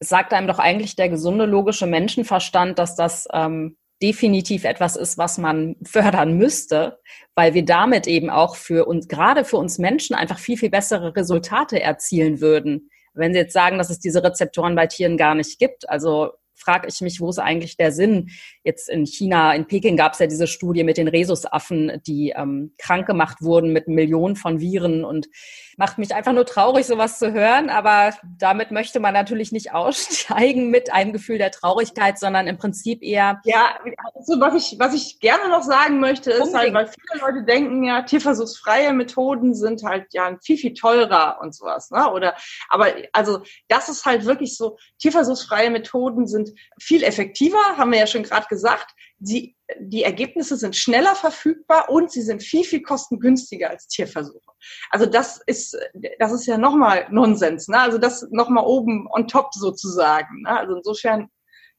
sagt 0.00 0.32
einem 0.32 0.46
doch 0.46 0.60
eigentlich 0.60 0.94
der 0.94 1.08
gesunde, 1.08 1.44
logische 1.44 1.86
Menschenverstand, 1.86 2.78
dass 2.78 2.94
das 2.94 3.26
ähm, 3.32 3.76
definitiv 4.00 4.62
etwas 4.64 4.94
ist, 4.94 5.18
was 5.18 5.36
man 5.36 5.74
fördern 5.84 6.38
müsste, 6.38 7.00
weil 7.34 7.52
wir 7.52 7.64
damit 7.64 8.06
eben 8.06 8.30
auch 8.30 8.54
für 8.54 8.86
uns, 8.86 9.08
gerade 9.08 9.44
für 9.44 9.56
uns 9.56 9.78
Menschen, 9.78 10.14
einfach 10.14 10.38
viel, 10.38 10.56
viel 10.56 10.70
bessere 10.70 11.16
Resultate 11.16 11.82
erzielen 11.82 12.40
würden 12.40 12.88
wenn 13.18 13.32
Sie 13.32 13.40
jetzt 13.40 13.52
sagen, 13.52 13.78
dass 13.78 13.90
es 13.90 13.98
diese 13.98 14.22
Rezeptoren 14.22 14.74
bei 14.74 14.86
Tieren 14.86 15.16
gar 15.16 15.34
nicht 15.34 15.58
gibt, 15.58 15.88
also 15.88 16.32
frage 16.58 16.88
ich 16.88 17.00
mich, 17.00 17.20
wo 17.20 17.30
ist 17.30 17.38
eigentlich 17.38 17.76
der 17.76 17.92
Sinn? 17.92 18.30
Jetzt 18.64 18.88
in 18.88 19.06
China, 19.06 19.54
in 19.54 19.66
Peking 19.66 19.96
gab 19.96 20.12
es 20.12 20.18
ja 20.18 20.26
diese 20.26 20.46
Studie 20.46 20.84
mit 20.84 20.96
den 20.96 21.08
Rhesusaffen, 21.08 22.00
die 22.06 22.34
ähm, 22.36 22.72
krank 22.78 23.06
gemacht 23.06 23.38
wurden 23.40 23.72
mit 23.72 23.88
Millionen 23.88 24.36
von 24.36 24.60
Viren 24.60 25.04
und 25.04 25.28
macht 25.76 25.96
mich 25.96 26.14
einfach 26.14 26.32
nur 26.32 26.44
traurig, 26.44 26.86
sowas 26.86 27.18
zu 27.18 27.32
hören. 27.32 27.70
Aber 27.70 28.12
damit 28.38 28.70
möchte 28.70 29.00
man 29.00 29.14
natürlich 29.14 29.52
nicht 29.52 29.72
aussteigen 29.74 30.70
mit 30.70 30.92
einem 30.92 31.12
Gefühl 31.12 31.38
der 31.38 31.50
Traurigkeit, 31.50 32.18
sondern 32.18 32.46
im 32.46 32.58
Prinzip 32.58 33.02
eher. 33.02 33.40
Ja, 33.44 33.78
also 34.14 34.40
was 34.40 34.54
ich, 34.54 34.78
was 34.78 34.94
ich 34.94 35.20
gerne 35.20 35.48
noch 35.48 35.62
sagen 35.62 36.00
möchte, 36.00 36.30
ist 36.30 36.54
halt, 36.54 36.74
weil 36.74 36.88
viele 36.88 37.20
Leute 37.20 37.44
denken 37.44 37.84
ja, 37.84 38.02
tierversuchsfreie 38.02 38.92
Methoden 38.92 39.54
sind 39.54 39.82
halt 39.84 40.06
ja 40.12 40.36
viel, 40.42 40.58
viel 40.58 40.74
teurer 40.74 41.38
und 41.40 41.54
sowas. 41.54 41.90
Ne? 41.90 42.10
Oder 42.10 42.34
aber 42.68 42.88
also 43.12 43.40
das 43.68 43.88
ist 43.88 44.04
halt 44.04 44.24
wirklich 44.24 44.56
so, 44.56 44.78
tierversuchsfreie 44.98 45.70
Methoden 45.70 46.26
sind 46.26 46.47
viel 46.80 47.02
effektiver, 47.02 47.58
haben 47.76 47.92
wir 47.92 47.98
ja 47.98 48.06
schon 48.06 48.22
gerade 48.22 48.46
gesagt. 48.48 48.92
Die, 49.18 49.56
die 49.80 50.04
Ergebnisse 50.04 50.56
sind 50.56 50.76
schneller 50.76 51.14
verfügbar 51.14 51.88
und 51.90 52.10
sie 52.10 52.22
sind 52.22 52.42
viel, 52.42 52.64
viel 52.64 52.82
kostengünstiger 52.82 53.70
als 53.70 53.88
Tierversuche. 53.88 54.52
Also 54.90 55.06
das 55.06 55.40
ist, 55.46 55.76
das 56.18 56.32
ist 56.32 56.46
ja 56.46 56.56
nochmal 56.56 57.06
Nonsens. 57.10 57.68
Ne? 57.68 57.80
Also 57.80 57.98
das 57.98 58.26
nochmal 58.30 58.64
oben 58.64 59.08
on 59.10 59.26
top 59.26 59.52
sozusagen. 59.54 60.42
Ne? 60.42 60.58
Also 60.58 60.76
insofern 60.76 61.28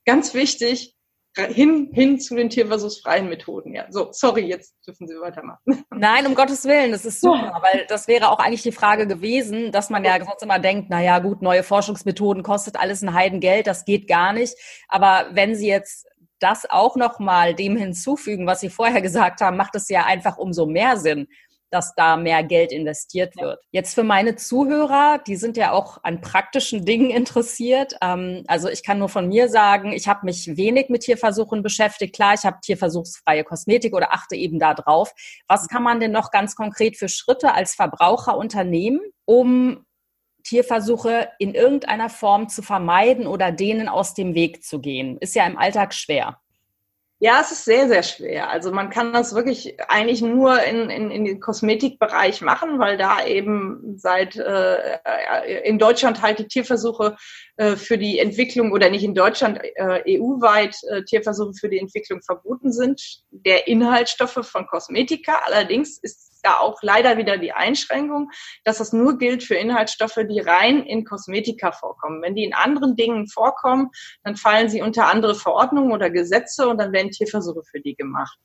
ganz 0.05 0.33
wichtig, 0.33 0.95
hin, 1.47 1.89
hin 1.93 2.19
zu 2.19 2.35
den 2.35 2.49
tierversuchsfreien 2.49 3.29
Methoden. 3.29 3.73
Ja, 3.73 3.85
so, 3.89 4.09
sorry, 4.11 4.45
jetzt 4.45 4.75
dürfen 4.85 5.07
Sie 5.07 5.15
weitermachen. 5.19 5.59
Nein, 5.91 6.25
um 6.25 6.35
Gottes 6.35 6.65
Willen, 6.65 6.91
das 6.91 7.05
ist 7.05 7.21
super, 7.21 7.61
weil 7.61 7.85
das 7.87 8.07
wäre 8.07 8.29
auch 8.29 8.39
eigentlich 8.39 8.63
die 8.63 8.71
Frage 8.71 9.07
gewesen, 9.07 9.71
dass 9.71 9.89
man 9.89 10.03
ja 10.03 10.23
sonst 10.23 10.43
immer 10.43 10.59
denkt, 10.59 10.87
na 10.89 11.01
ja, 11.01 11.19
gut, 11.19 11.41
neue 11.41 11.63
Forschungsmethoden 11.63 12.43
kostet 12.43 12.79
alles 12.79 13.01
ein 13.01 13.13
Heidengeld, 13.13 13.67
das 13.67 13.85
geht 13.85 14.07
gar 14.07 14.33
nicht. 14.33 14.55
Aber 14.87 15.27
wenn 15.31 15.55
Sie 15.55 15.67
jetzt 15.67 16.07
das 16.39 16.69
auch 16.69 16.95
nochmal 16.95 17.53
dem 17.53 17.75
hinzufügen, 17.75 18.47
was 18.47 18.61
Sie 18.61 18.69
vorher 18.69 19.01
gesagt 19.01 19.41
haben, 19.41 19.57
macht 19.57 19.75
es 19.75 19.89
ja 19.89 20.05
einfach 20.05 20.37
umso 20.37 20.65
mehr 20.65 20.97
Sinn 20.97 21.27
dass 21.71 21.93
da 21.95 22.17
mehr 22.17 22.43
Geld 22.43 22.71
investiert 22.71 23.35
wird. 23.37 23.59
Jetzt 23.71 23.95
für 23.95 24.03
meine 24.03 24.35
Zuhörer, 24.35 25.21
die 25.25 25.35
sind 25.35 25.57
ja 25.57 25.71
auch 25.71 26.03
an 26.03 26.21
praktischen 26.21 26.85
Dingen 26.85 27.09
interessiert. 27.09 27.95
Ähm, 28.01 28.43
also 28.47 28.69
ich 28.69 28.83
kann 28.83 28.99
nur 28.99 29.09
von 29.09 29.27
mir 29.27 29.49
sagen, 29.49 29.91
ich 29.91 30.07
habe 30.07 30.25
mich 30.25 30.57
wenig 30.57 30.89
mit 30.89 31.01
Tierversuchen 31.03 31.63
beschäftigt. 31.63 32.15
Klar, 32.15 32.33
ich 32.33 32.43
habe 32.43 32.59
tierversuchsfreie 32.61 33.43
Kosmetik 33.43 33.95
oder 33.95 34.13
achte 34.13 34.35
eben 34.35 34.59
da 34.59 34.73
drauf. 34.73 35.13
Was 35.47 35.67
kann 35.67 35.83
man 35.83 35.99
denn 35.99 36.11
noch 36.11 36.31
ganz 36.31 36.55
konkret 36.55 36.97
für 36.97 37.09
Schritte 37.09 37.53
als 37.53 37.75
Verbraucher 37.75 38.37
unternehmen, 38.37 39.01
um 39.25 39.85
Tierversuche 40.43 41.29
in 41.37 41.53
irgendeiner 41.53 42.09
Form 42.09 42.49
zu 42.49 42.61
vermeiden 42.61 43.27
oder 43.27 43.51
denen 43.51 43.89
aus 43.89 44.13
dem 44.13 44.33
Weg 44.33 44.63
zu 44.63 44.79
gehen? 44.79 45.17
Ist 45.19 45.35
ja 45.35 45.45
im 45.45 45.57
Alltag 45.57 45.93
schwer. 45.93 46.39
Ja, 47.21 47.41
es 47.41 47.51
ist 47.51 47.65
sehr, 47.65 47.89
sehr 47.89 48.01
schwer. 48.01 48.49
Also 48.49 48.71
man 48.71 48.89
kann 48.89 49.11
das 49.11 49.35
wirklich 49.35 49.77
eigentlich 49.89 50.21
nur 50.21 50.63
in, 50.63 50.89
in, 50.89 51.11
in 51.11 51.25
den 51.25 51.41
Kosmetikbereich 51.41 52.39
machen, 52.39 52.79
weil 52.79 52.97
da 52.97 53.25
eben 53.25 53.97
seit 53.97 54.37
äh, 54.37 55.59
in 55.65 55.79
Deutschland 55.79 56.21
halt 56.21 56.39
die 56.39 56.47
Tierversuche 56.47 57.17
äh, 57.57 57.75
für 57.75 57.97
die 57.97 58.19
Entwicklung 58.19 58.71
oder 58.71 58.89
nicht 58.89 59.03
in 59.03 59.15
Deutschland, 59.15 59.59
äh, 59.61 60.17
EU-weit 60.17 60.77
äh, 60.89 61.03
Tierversuche 61.03 61.53
für 61.59 61.67
die 61.67 61.79
Entwicklung 61.79 62.21
verboten 62.21 62.71
sind. 62.71 63.01
Der 63.31 63.67
Inhaltsstoffe 63.67 64.47
von 64.47 64.65
Kosmetika 64.67 65.41
allerdings 65.45 65.97
ist 65.97 66.28
da 66.41 66.57
auch 66.59 66.79
leider 66.81 67.17
wieder 67.17 67.37
die 67.37 67.51
Einschränkung, 67.51 68.29
dass 68.63 68.77
das 68.77 68.93
nur 68.93 69.17
gilt 69.17 69.43
für 69.43 69.55
Inhaltsstoffe, 69.55 70.19
die 70.29 70.39
rein 70.39 70.83
in 70.83 71.05
Kosmetika 71.05 71.71
vorkommen. 71.71 72.21
Wenn 72.21 72.35
die 72.35 72.43
in 72.43 72.53
anderen 72.53 72.95
Dingen 72.95 73.27
vorkommen, 73.27 73.89
dann 74.23 74.35
fallen 74.35 74.69
sie 74.69 74.81
unter 74.81 75.07
andere 75.07 75.35
Verordnungen 75.35 75.91
oder 75.91 76.09
Gesetze 76.09 76.67
und 76.67 76.77
dann 76.79 76.91
werden 76.91 77.11
Tierversuche 77.11 77.63
für 77.63 77.79
die 77.81 77.95
gemacht. 77.95 78.37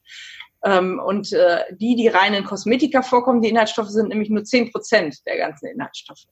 Ähm, 0.65 0.99
und 0.99 1.33
äh, 1.33 1.65
die, 1.73 1.95
die 1.95 2.09
rein 2.09 2.33
in 2.33 2.45
Kosmetika 2.45 3.03
vorkommen, 3.03 3.43
die 3.43 3.51
Inhaltsstoffe 3.51 3.91
sind 3.91 4.09
nämlich 4.09 4.31
nur 4.31 4.45
zehn 4.45 4.73
Prozent 4.73 5.19
der 5.27 5.37
ganzen 5.37 5.67
Inhaltsstoffe. 5.67 6.25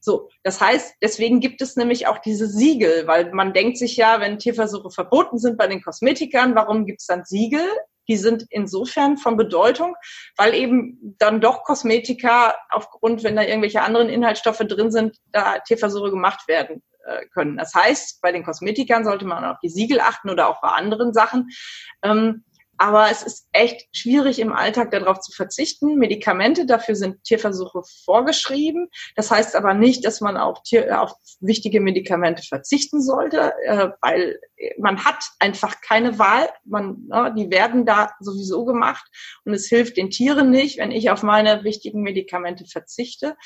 So, 0.00 0.28
das 0.42 0.60
heißt, 0.60 0.96
deswegen 1.02 1.40
gibt 1.40 1.62
es 1.62 1.76
nämlich 1.76 2.06
auch 2.06 2.18
diese 2.18 2.46
Siegel, 2.46 3.06
weil 3.06 3.32
man 3.32 3.54
denkt 3.54 3.78
sich 3.78 3.96
ja, 3.96 4.20
wenn 4.20 4.38
Tierversuche 4.38 4.90
verboten 4.90 5.38
sind 5.38 5.56
bei 5.56 5.66
den 5.66 5.82
Kosmetikern, 5.82 6.54
warum 6.54 6.84
gibt 6.84 7.00
es 7.00 7.06
dann 7.06 7.24
Siegel? 7.24 7.66
Die 8.08 8.16
sind 8.16 8.44
insofern 8.50 9.16
von 9.18 9.36
Bedeutung, 9.36 9.94
weil 10.36 10.54
eben 10.54 11.16
dann 11.18 11.40
doch 11.40 11.62
Kosmetika 11.62 12.54
aufgrund, 12.70 13.22
wenn 13.22 13.36
da 13.36 13.42
irgendwelche 13.42 13.82
anderen 13.82 14.08
Inhaltsstoffe 14.08 14.58
drin 14.58 14.90
sind, 14.90 15.16
da 15.32 15.58
Tierversuche 15.60 16.10
gemacht 16.10 16.48
werden 16.48 16.82
äh, 17.04 17.26
können. 17.26 17.56
Das 17.56 17.74
heißt, 17.74 18.20
bei 18.20 18.32
den 18.32 18.44
Kosmetikern 18.44 19.04
sollte 19.04 19.24
man 19.24 19.44
auf 19.44 19.58
die 19.62 19.68
Siegel 19.68 20.00
achten 20.00 20.30
oder 20.30 20.48
auch 20.48 20.60
bei 20.60 20.68
anderen 20.68 21.12
Sachen. 21.12 21.48
Ähm, 22.02 22.44
aber 22.78 23.10
es 23.10 23.22
ist 23.22 23.48
echt 23.52 23.88
schwierig 23.94 24.38
im 24.38 24.52
Alltag 24.52 24.92
darauf 24.92 25.20
zu 25.20 25.32
verzichten. 25.32 25.96
Medikamente, 25.96 26.64
dafür 26.64 26.94
sind 26.94 27.24
Tierversuche 27.24 27.82
vorgeschrieben. 28.04 28.88
Das 29.16 29.30
heißt 29.30 29.56
aber 29.56 29.74
nicht, 29.74 30.04
dass 30.04 30.20
man 30.20 30.36
auf, 30.36 30.62
Tier, 30.62 31.02
auf 31.02 31.12
wichtige 31.40 31.80
Medikamente 31.80 32.42
verzichten 32.42 33.02
sollte, 33.02 33.52
äh, 33.64 33.90
weil 34.00 34.38
man 34.78 35.04
hat 35.04 35.24
einfach 35.38 35.80
keine 35.80 36.18
Wahl. 36.18 36.48
Man, 36.64 37.06
ne, 37.08 37.34
die 37.36 37.50
werden 37.50 37.84
da 37.84 38.12
sowieso 38.20 38.64
gemacht 38.64 39.04
und 39.44 39.54
es 39.54 39.66
hilft 39.66 39.96
den 39.96 40.10
Tieren 40.10 40.50
nicht, 40.50 40.78
wenn 40.78 40.90
ich 40.90 41.10
auf 41.10 41.22
meine 41.22 41.64
wichtigen 41.64 42.02
Medikamente 42.02 42.64
verzichte. 42.64 43.36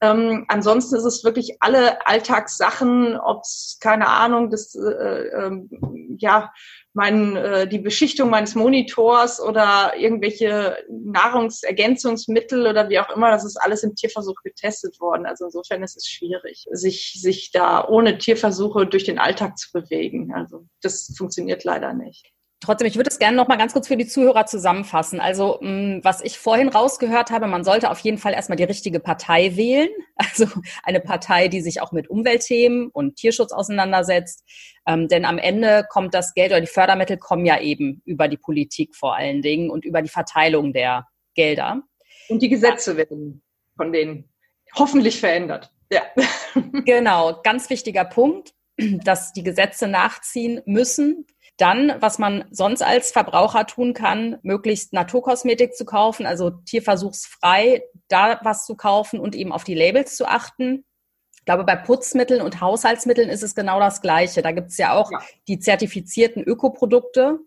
Ähm, 0.00 0.44
ansonsten 0.48 0.96
ist 0.96 1.04
es 1.04 1.24
wirklich 1.24 1.56
alle 1.60 2.06
Alltagssachen, 2.06 3.16
ob 3.16 3.42
es 3.42 3.78
keine 3.80 4.08
Ahnung, 4.08 4.50
das 4.50 4.74
äh, 4.74 4.80
äh, 4.80 5.50
ja 6.18 6.52
mein, 6.96 7.36
äh, 7.36 7.68
die 7.68 7.78
Beschichtung 7.78 8.30
meines 8.30 8.54
Monitors 8.54 9.38
oder 9.38 9.92
irgendwelche 9.98 10.78
Nahrungsergänzungsmittel 10.88 12.66
oder 12.66 12.88
wie 12.88 12.98
auch 12.98 13.14
immer, 13.14 13.30
das 13.30 13.44
ist 13.44 13.58
alles 13.58 13.82
im 13.82 13.94
Tierversuch 13.94 14.42
getestet 14.42 14.98
worden. 14.98 15.26
Also 15.26 15.44
insofern 15.44 15.82
ist 15.82 15.98
es 15.98 16.08
schwierig, 16.08 16.64
sich, 16.70 17.20
sich 17.20 17.50
da 17.52 17.86
ohne 17.86 18.16
Tierversuche 18.16 18.86
durch 18.86 19.04
den 19.04 19.18
Alltag 19.18 19.58
zu 19.58 19.72
bewegen. 19.72 20.32
Also 20.34 20.66
das 20.80 21.14
funktioniert 21.16 21.64
leider 21.64 21.92
nicht. 21.92 22.32
Trotzdem, 22.66 22.88
ich 22.88 22.96
würde 22.96 23.10
es 23.10 23.20
gerne 23.20 23.36
noch 23.36 23.46
mal 23.46 23.58
ganz 23.58 23.72
kurz 23.72 23.86
für 23.86 23.96
die 23.96 24.08
Zuhörer 24.08 24.44
zusammenfassen. 24.44 25.20
Also, 25.20 25.60
mm, 25.60 26.00
was 26.02 26.20
ich 26.20 26.36
vorhin 26.36 26.68
rausgehört 26.68 27.30
habe, 27.30 27.46
man 27.46 27.62
sollte 27.62 27.92
auf 27.92 28.00
jeden 28.00 28.18
Fall 28.18 28.32
erstmal 28.34 28.56
die 28.56 28.64
richtige 28.64 28.98
Partei 28.98 29.56
wählen. 29.56 29.88
Also 30.18 30.46
eine 30.82 31.00
Partei, 31.00 31.48
die 31.48 31.60
sich 31.60 31.82
auch 31.82 31.92
mit 31.92 32.08
Umweltthemen 32.08 32.88
und 32.88 33.16
Tierschutz 33.16 33.52
auseinandersetzt. 33.52 34.42
Ähm, 34.86 35.08
denn 35.08 35.26
am 35.26 35.36
Ende 35.36 35.84
kommt 35.90 36.14
das 36.14 36.32
Geld 36.34 36.52
oder 36.52 36.60
die 36.62 36.66
Fördermittel 36.66 37.18
kommen 37.18 37.44
ja 37.44 37.60
eben 37.60 38.02
über 38.06 38.26
die 38.26 38.38
Politik 38.38 38.96
vor 38.96 39.14
allen 39.14 39.42
Dingen 39.42 39.70
und 39.70 39.84
über 39.84 40.02
die 40.02 40.08
Verteilung 40.08 40.72
der 40.72 41.06
Gelder. 41.34 41.82
Und 42.28 42.40
die 42.40 42.48
Gesetze 42.48 42.96
werden 42.96 43.42
von 43.76 43.92
denen 43.92 44.28
hoffentlich 44.74 45.20
verändert. 45.20 45.70
Ja. 45.92 46.02
Genau, 46.86 47.40
ganz 47.42 47.68
wichtiger 47.68 48.06
Punkt, 48.06 48.54
dass 48.78 49.34
die 49.34 49.42
Gesetze 49.42 49.86
nachziehen 49.86 50.62
müssen 50.64 51.26
dann, 51.56 51.94
was 52.00 52.18
man 52.18 52.44
sonst 52.50 52.82
als 52.82 53.10
Verbraucher 53.10 53.66
tun 53.66 53.94
kann, 53.94 54.38
möglichst 54.42 54.92
Naturkosmetik 54.92 55.74
zu 55.74 55.84
kaufen, 55.84 56.26
also 56.26 56.50
tierversuchsfrei 56.50 57.82
da 58.08 58.40
was 58.42 58.66
zu 58.66 58.76
kaufen 58.76 59.18
und 59.18 59.34
eben 59.34 59.52
auf 59.52 59.64
die 59.64 59.74
Labels 59.74 60.16
zu 60.16 60.26
achten. 60.26 60.84
Ich 61.34 61.44
glaube, 61.46 61.64
bei 61.64 61.76
Putzmitteln 61.76 62.42
und 62.42 62.60
Haushaltsmitteln 62.60 63.28
ist 63.28 63.42
es 63.42 63.54
genau 63.54 63.78
das 63.80 64.02
Gleiche. 64.02 64.42
Da 64.42 64.52
gibt 64.52 64.70
es 64.70 64.76
ja 64.76 64.92
auch 64.92 65.10
ja. 65.10 65.20
die 65.48 65.58
zertifizierten 65.58 66.42
Ökoprodukte. 66.42 67.38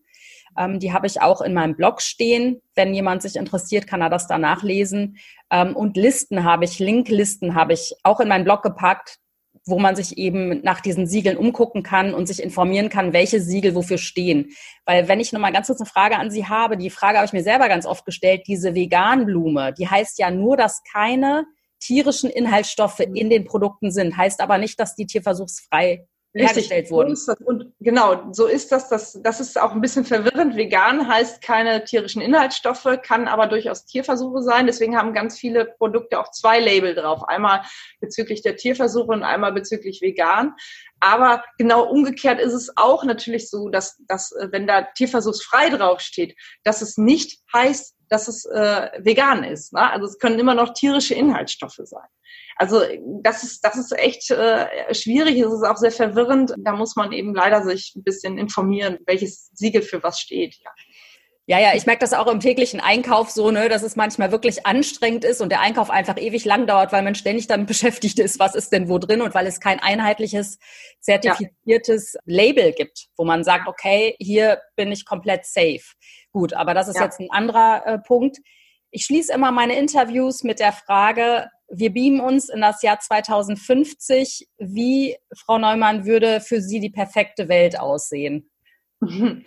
Ähm, 0.57 0.79
die 0.79 0.93
habe 0.93 1.05
ich 1.05 1.21
auch 1.21 1.41
in 1.41 1.53
meinem 1.53 1.75
Blog 1.75 2.01
stehen. 2.01 2.61
Wenn 2.75 2.93
jemand 2.93 3.21
sich 3.21 3.35
interessiert, 3.35 3.87
kann 3.87 4.01
er 4.01 4.09
das 4.09 4.27
da 4.27 4.37
nachlesen. 4.37 5.17
Ähm, 5.51 5.75
und 5.75 5.97
Listen 5.97 6.43
habe 6.45 6.65
ich, 6.65 6.79
Linklisten 6.79 7.55
habe 7.55 7.73
ich 7.73 7.93
auch 8.03 8.21
in 8.21 8.29
meinen 8.29 8.45
Blog 8.45 8.63
gepackt 8.63 9.19
wo 9.65 9.79
man 9.79 9.95
sich 9.95 10.17
eben 10.17 10.61
nach 10.63 10.81
diesen 10.81 11.07
Siegeln 11.07 11.37
umgucken 11.37 11.83
kann 11.83 12.13
und 12.13 12.27
sich 12.27 12.41
informieren 12.41 12.89
kann, 12.89 13.13
welche 13.13 13.41
Siegel 13.41 13.75
wofür 13.75 13.97
stehen. 13.97 14.49
Weil 14.85 15.07
wenn 15.07 15.19
ich 15.19 15.31
nochmal 15.33 15.53
ganz 15.53 15.67
kurz 15.67 15.79
eine 15.79 15.89
Frage 15.89 16.17
an 16.17 16.31
Sie 16.31 16.45
habe, 16.45 16.77
die 16.77 16.89
Frage 16.89 17.17
habe 17.17 17.25
ich 17.25 17.33
mir 17.33 17.43
selber 17.43 17.67
ganz 17.67 17.85
oft 17.85 18.05
gestellt, 18.05 18.43
diese 18.47 18.75
Veganblume, 18.75 19.73
die 19.73 19.87
heißt 19.87 20.19
ja 20.19 20.31
nur, 20.31 20.57
dass 20.57 20.81
keine 20.91 21.45
tierischen 21.79 22.29
Inhaltsstoffe 22.29 22.99
in 22.99 23.29
den 23.29 23.45
Produkten 23.45 23.91
sind, 23.91 24.17
heißt 24.17 24.41
aber 24.41 24.57
nicht, 24.57 24.79
dass 24.79 24.95
die 24.95 25.05
tierversuchsfrei 25.05 26.05
hergestellt 26.33 26.91
wurden. 26.91 27.17
Und 27.43 27.73
genau, 27.79 28.31
so 28.31 28.45
ist 28.45 28.71
das, 28.71 28.89
das. 28.89 29.19
Das 29.23 29.39
ist 29.39 29.59
auch 29.59 29.71
ein 29.71 29.81
bisschen 29.81 30.05
verwirrend. 30.05 30.55
Vegan 30.55 31.07
heißt 31.07 31.41
keine 31.41 31.83
tierischen 31.83 32.21
Inhaltsstoffe, 32.21 32.87
kann 33.01 33.27
aber 33.27 33.47
durchaus 33.47 33.85
Tierversuche 33.85 34.41
sein. 34.43 34.67
Deswegen 34.67 34.97
haben 34.97 35.13
ganz 35.13 35.39
viele 35.39 35.65
Produkte 35.65 36.19
auch 36.19 36.31
zwei 36.31 36.59
Label 36.59 36.93
drauf. 36.93 37.23
Einmal 37.27 37.63
bezüglich 37.99 38.41
der 38.41 38.55
Tierversuche 38.55 39.11
und 39.11 39.23
einmal 39.23 39.53
bezüglich 39.53 40.01
vegan. 40.01 40.53
Aber 40.99 41.43
genau 41.57 41.89
umgekehrt 41.89 42.39
ist 42.39 42.53
es 42.53 42.71
auch 42.75 43.03
natürlich 43.03 43.49
so, 43.49 43.69
dass, 43.69 43.97
dass 44.07 44.31
äh, 44.33 44.49
wenn 44.51 44.67
da 44.67 44.83
tierversuchsfrei 44.95 45.69
draufsteht, 45.69 46.35
dass 46.63 46.81
es 46.81 46.97
nicht 46.97 47.39
heißt, 47.53 47.95
dass 48.09 48.27
es 48.27 48.45
äh, 48.45 48.89
vegan 48.99 49.43
ist. 49.43 49.73
Ne? 49.73 49.89
Also 49.89 50.07
es 50.07 50.17
können 50.17 50.39
immer 50.39 50.55
noch 50.55 50.73
tierische 50.73 51.13
Inhaltsstoffe 51.13 51.79
sein. 51.83 52.07
Also 52.57 52.81
das 53.21 53.43
ist, 53.43 53.63
das 53.63 53.77
ist 53.77 53.97
echt 53.97 54.29
äh, 54.31 54.93
schwierig, 54.93 55.39
es 55.39 55.53
ist 55.53 55.63
auch 55.63 55.77
sehr 55.77 55.91
verwirrend. 55.91 56.53
Da 56.57 56.73
muss 56.73 56.95
man 56.95 57.13
eben 57.13 57.33
leider 57.33 57.63
sich 57.63 57.93
ein 57.95 58.03
bisschen 58.03 58.37
informieren, 58.37 58.97
welches 59.05 59.49
Siegel 59.53 59.81
für 59.81 60.03
was 60.03 60.19
steht. 60.19 60.55
Ja. 60.63 60.71
Ja, 61.49 61.57
ja, 61.57 61.73
ich 61.73 61.87
merke 61.87 62.01
das 62.01 62.13
auch 62.13 62.27
im 62.27 62.39
täglichen 62.39 62.79
Einkauf 62.79 63.31
so, 63.31 63.49
ne, 63.49 63.69
dass 63.69 63.81
es 63.81 63.95
manchmal 63.95 64.31
wirklich 64.31 64.67
anstrengend 64.67 65.25
ist 65.25 65.41
und 65.41 65.49
der 65.49 65.61
Einkauf 65.61 65.89
einfach 65.89 66.15
ewig 66.15 66.45
lang 66.45 66.67
dauert, 66.67 66.91
weil 66.91 67.01
man 67.01 67.15
ständig 67.15 67.47
damit 67.47 67.65
beschäftigt 67.67 68.19
ist, 68.19 68.37
was 68.37 68.53
ist 68.53 68.71
denn 68.71 68.87
wo 68.87 68.99
drin 68.99 69.19
und 69.19 69.33
weil 69.33 69.47
es 69.47 69.59
kein 69.59 69.79
einheitliches, 69.79 70.59
zertifiziertes 70.99 72.13
ja. 72.13 72.19
Label 72.25 72.71
gibt, 72.73 73.07
wo 73.17 73.25
man 73.25 73.43
sagt, 73.43 73.67
okay, 73.67 74.15
hier 74.19 74.61
bin 74.75 74.91
ich 74.91 75.07
komplett 75.07 75.47
safe. 75.47 75.81
Gut, 76.31 76.53
aber 76.53 76.75
das 76.75 76.87
ist 76.87 76.97
ja. 76.97 77.05
jetzt 77.05 77.19
ein 77.19 77.31
anderer 77.31 77.81
äh, 77.83 77.97
Punkt. 77.97 78.37
Ich 78.91 79.05
schließe 79.05 79.33
immer 79.33 79.51
meine 79.51 79.75
Interviews 79.75 80.43
mit 80.43 80.59
der 80.59 80.71
Frage, 80.71 81.47
wir 81.67 81.91
beamen 81.91 82.19
uns 82.19 82.49
in 82.49 82.61
das 82.61 82.83
Jahr 82.83 82.99
2050. 82.99 84.47
Wie, 84.59 85.17
Frau 85.35 85.57
Neumann, 85.57 86.05
würde 86.05 86.41
für 86.41 86.61
Sie 86.61 86.79
die 86.79 86.91
perfekte 86.91 87.49
Welt 87.49 87.79
aussehen? 87.79 88.51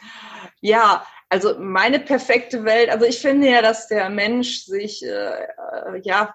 Ja, 0.64 1.04
also 1.32 1.58
meine 1.58 1.98
perfekte 1.98 2.62
Welt, 2.64 2.90
also 2.90 3.06
ich 3.06 3.18
finde 3.18 3.48
ja, 3.48 3.62
dass 3.62 3.88
der 3.88 4.10
Mensch 4.10 4.66
sich 4.66 5.02
äh, 5.02 5.46
ja 6.02 6.34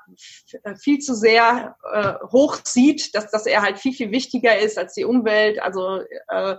viel 0.81 0.97
zu 0.97 1.13
sehr 1.13 1.75
äh, 1.93 2.13
hoch 2.31 2.57
sieht, 2.63 3.13
dass, 3.13 3.29
dass 3.29 3.45
er 3.45 3.61
halt 3.61 3.77
viel, 3.77 3.93
viel 3.93 4.09
wichtiger 4.09 4.57
ist 4.57 4.75
als 4.79 4.95
die 4.95 5.05
Umwelt, 5.05 5.61
also 5.61 6.01
äh, 6.29 6.55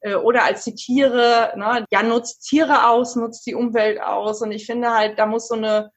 äh, 0.00 0.14
oder 0.14 0.44
als 0.44 0.64
die 0.64 0.74
Tiere, 0.74 1.52
ne? 1.54 1.84
ja, 1.90 2.02
nutzt 2.02 2.48
Tiere 2.48 2.88
aus, 2.88 3.14
nutzt 3.14 3.44
die 3.46 3.54
Umwelt 3.54 4.00
aus. 4.00 4.40
Und 4.40 4.52
ich 4.52 4.64
finde 4.64 4.92
halt, 4.92 5.18
da 5.18 5.26
muss 5.26 5.48
so 5.48 5.54
eine 5.54 5.92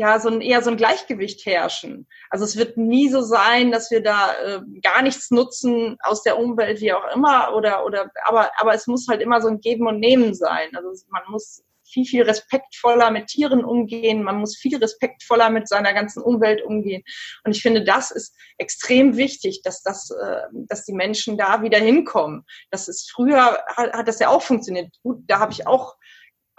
ja, 0.00 0.18
so 0.18 0.30
ein, 0.30 0.40
eher 0.40 0.62
so 0.62 0.70
ein 0.70 0.78
Gleichgewicht 0.78 1.44
herrschen. 1.44 2.06
Also 2.30 2.46
es 2.46 2.56
wird 2.56 2.78
nie 2.78 3.10
so 3.10 3.20
sein, 3.20 3.70
dass 3.70 3.90
wir 3.90 4.02
da 4.02 4.32
äh, 4.32 4.60
gar 4.82 5.02
nichts 5.02 5.30
nutzen 5.30 5.98
aus 6.02 6.22
der 6.22 6.38
Umwelt, 6.38 6.80
wie 6.80 6.94
auch 6.94 7.14
immer, 7.14 7.54
oder, 7.54 7.84
oder, 7.84 8.10
aber, 8.24 8.50
aber 8.58 8.72
es 8.72 8.86
muss 8.86 9.08
halt 9.08 9.20
immer 9.20 9.42
so 9.42 9.48
ein 9.48 9.60
Geben 9.60 9.86
und 9.86 10.00
Nehmen 10.00 10.34
sein. 10.34 10.74
Also 10.74 10.88
man 11.10 11.22
muss 11.28 11.62
viel, 11.84 12.06
viel 12.06 12.22
respektvoller 12.22 13.10
mit 13.10 13.26
Tieren 13.26 13.62
umgehen. 13.62 14.22
Man 14.22 14.38
muss 14.38 14.56
viel 14.56 14.78
respektvoller 14.78 15.50
mit 15.50 15.68
seiner 15.68 15.92
ganzen 15.92 16.22
Umwelt 16.22 16.62
umgehen. 16.62 17.02
Und 17.44 17.54
ich 17.54 17.60
finde, 17.60 17.84
das 17.84 18.10
ist 18.10 18.34
extrem 18.56 19.18
wichtig, 19.18 19.60
dass 19.64 19.82
das, 19.82 20.10
äh, 20.10 20.44
dass 20.52 20.86
die 20.86 20.94
Menschen 20.94 21.36
da 21.36 21.60
wieder 21.60 21.78
hinkommen. 21.78 22.46
Das 22.70 22.88
ist 22.88 23.12
früher 23.12 23.62
hat, 23.76 23.92
hat 23.92 24.08
das 24.08 24.18
ja 24.18 24.30
auch 24.30 24.40
funktioniert. 24.40 24.88
Gut, 25.02 25.24
da 25.26 25.40
habe 25.40 25.52
ich 25.52 25.66
auch 25.66 25.96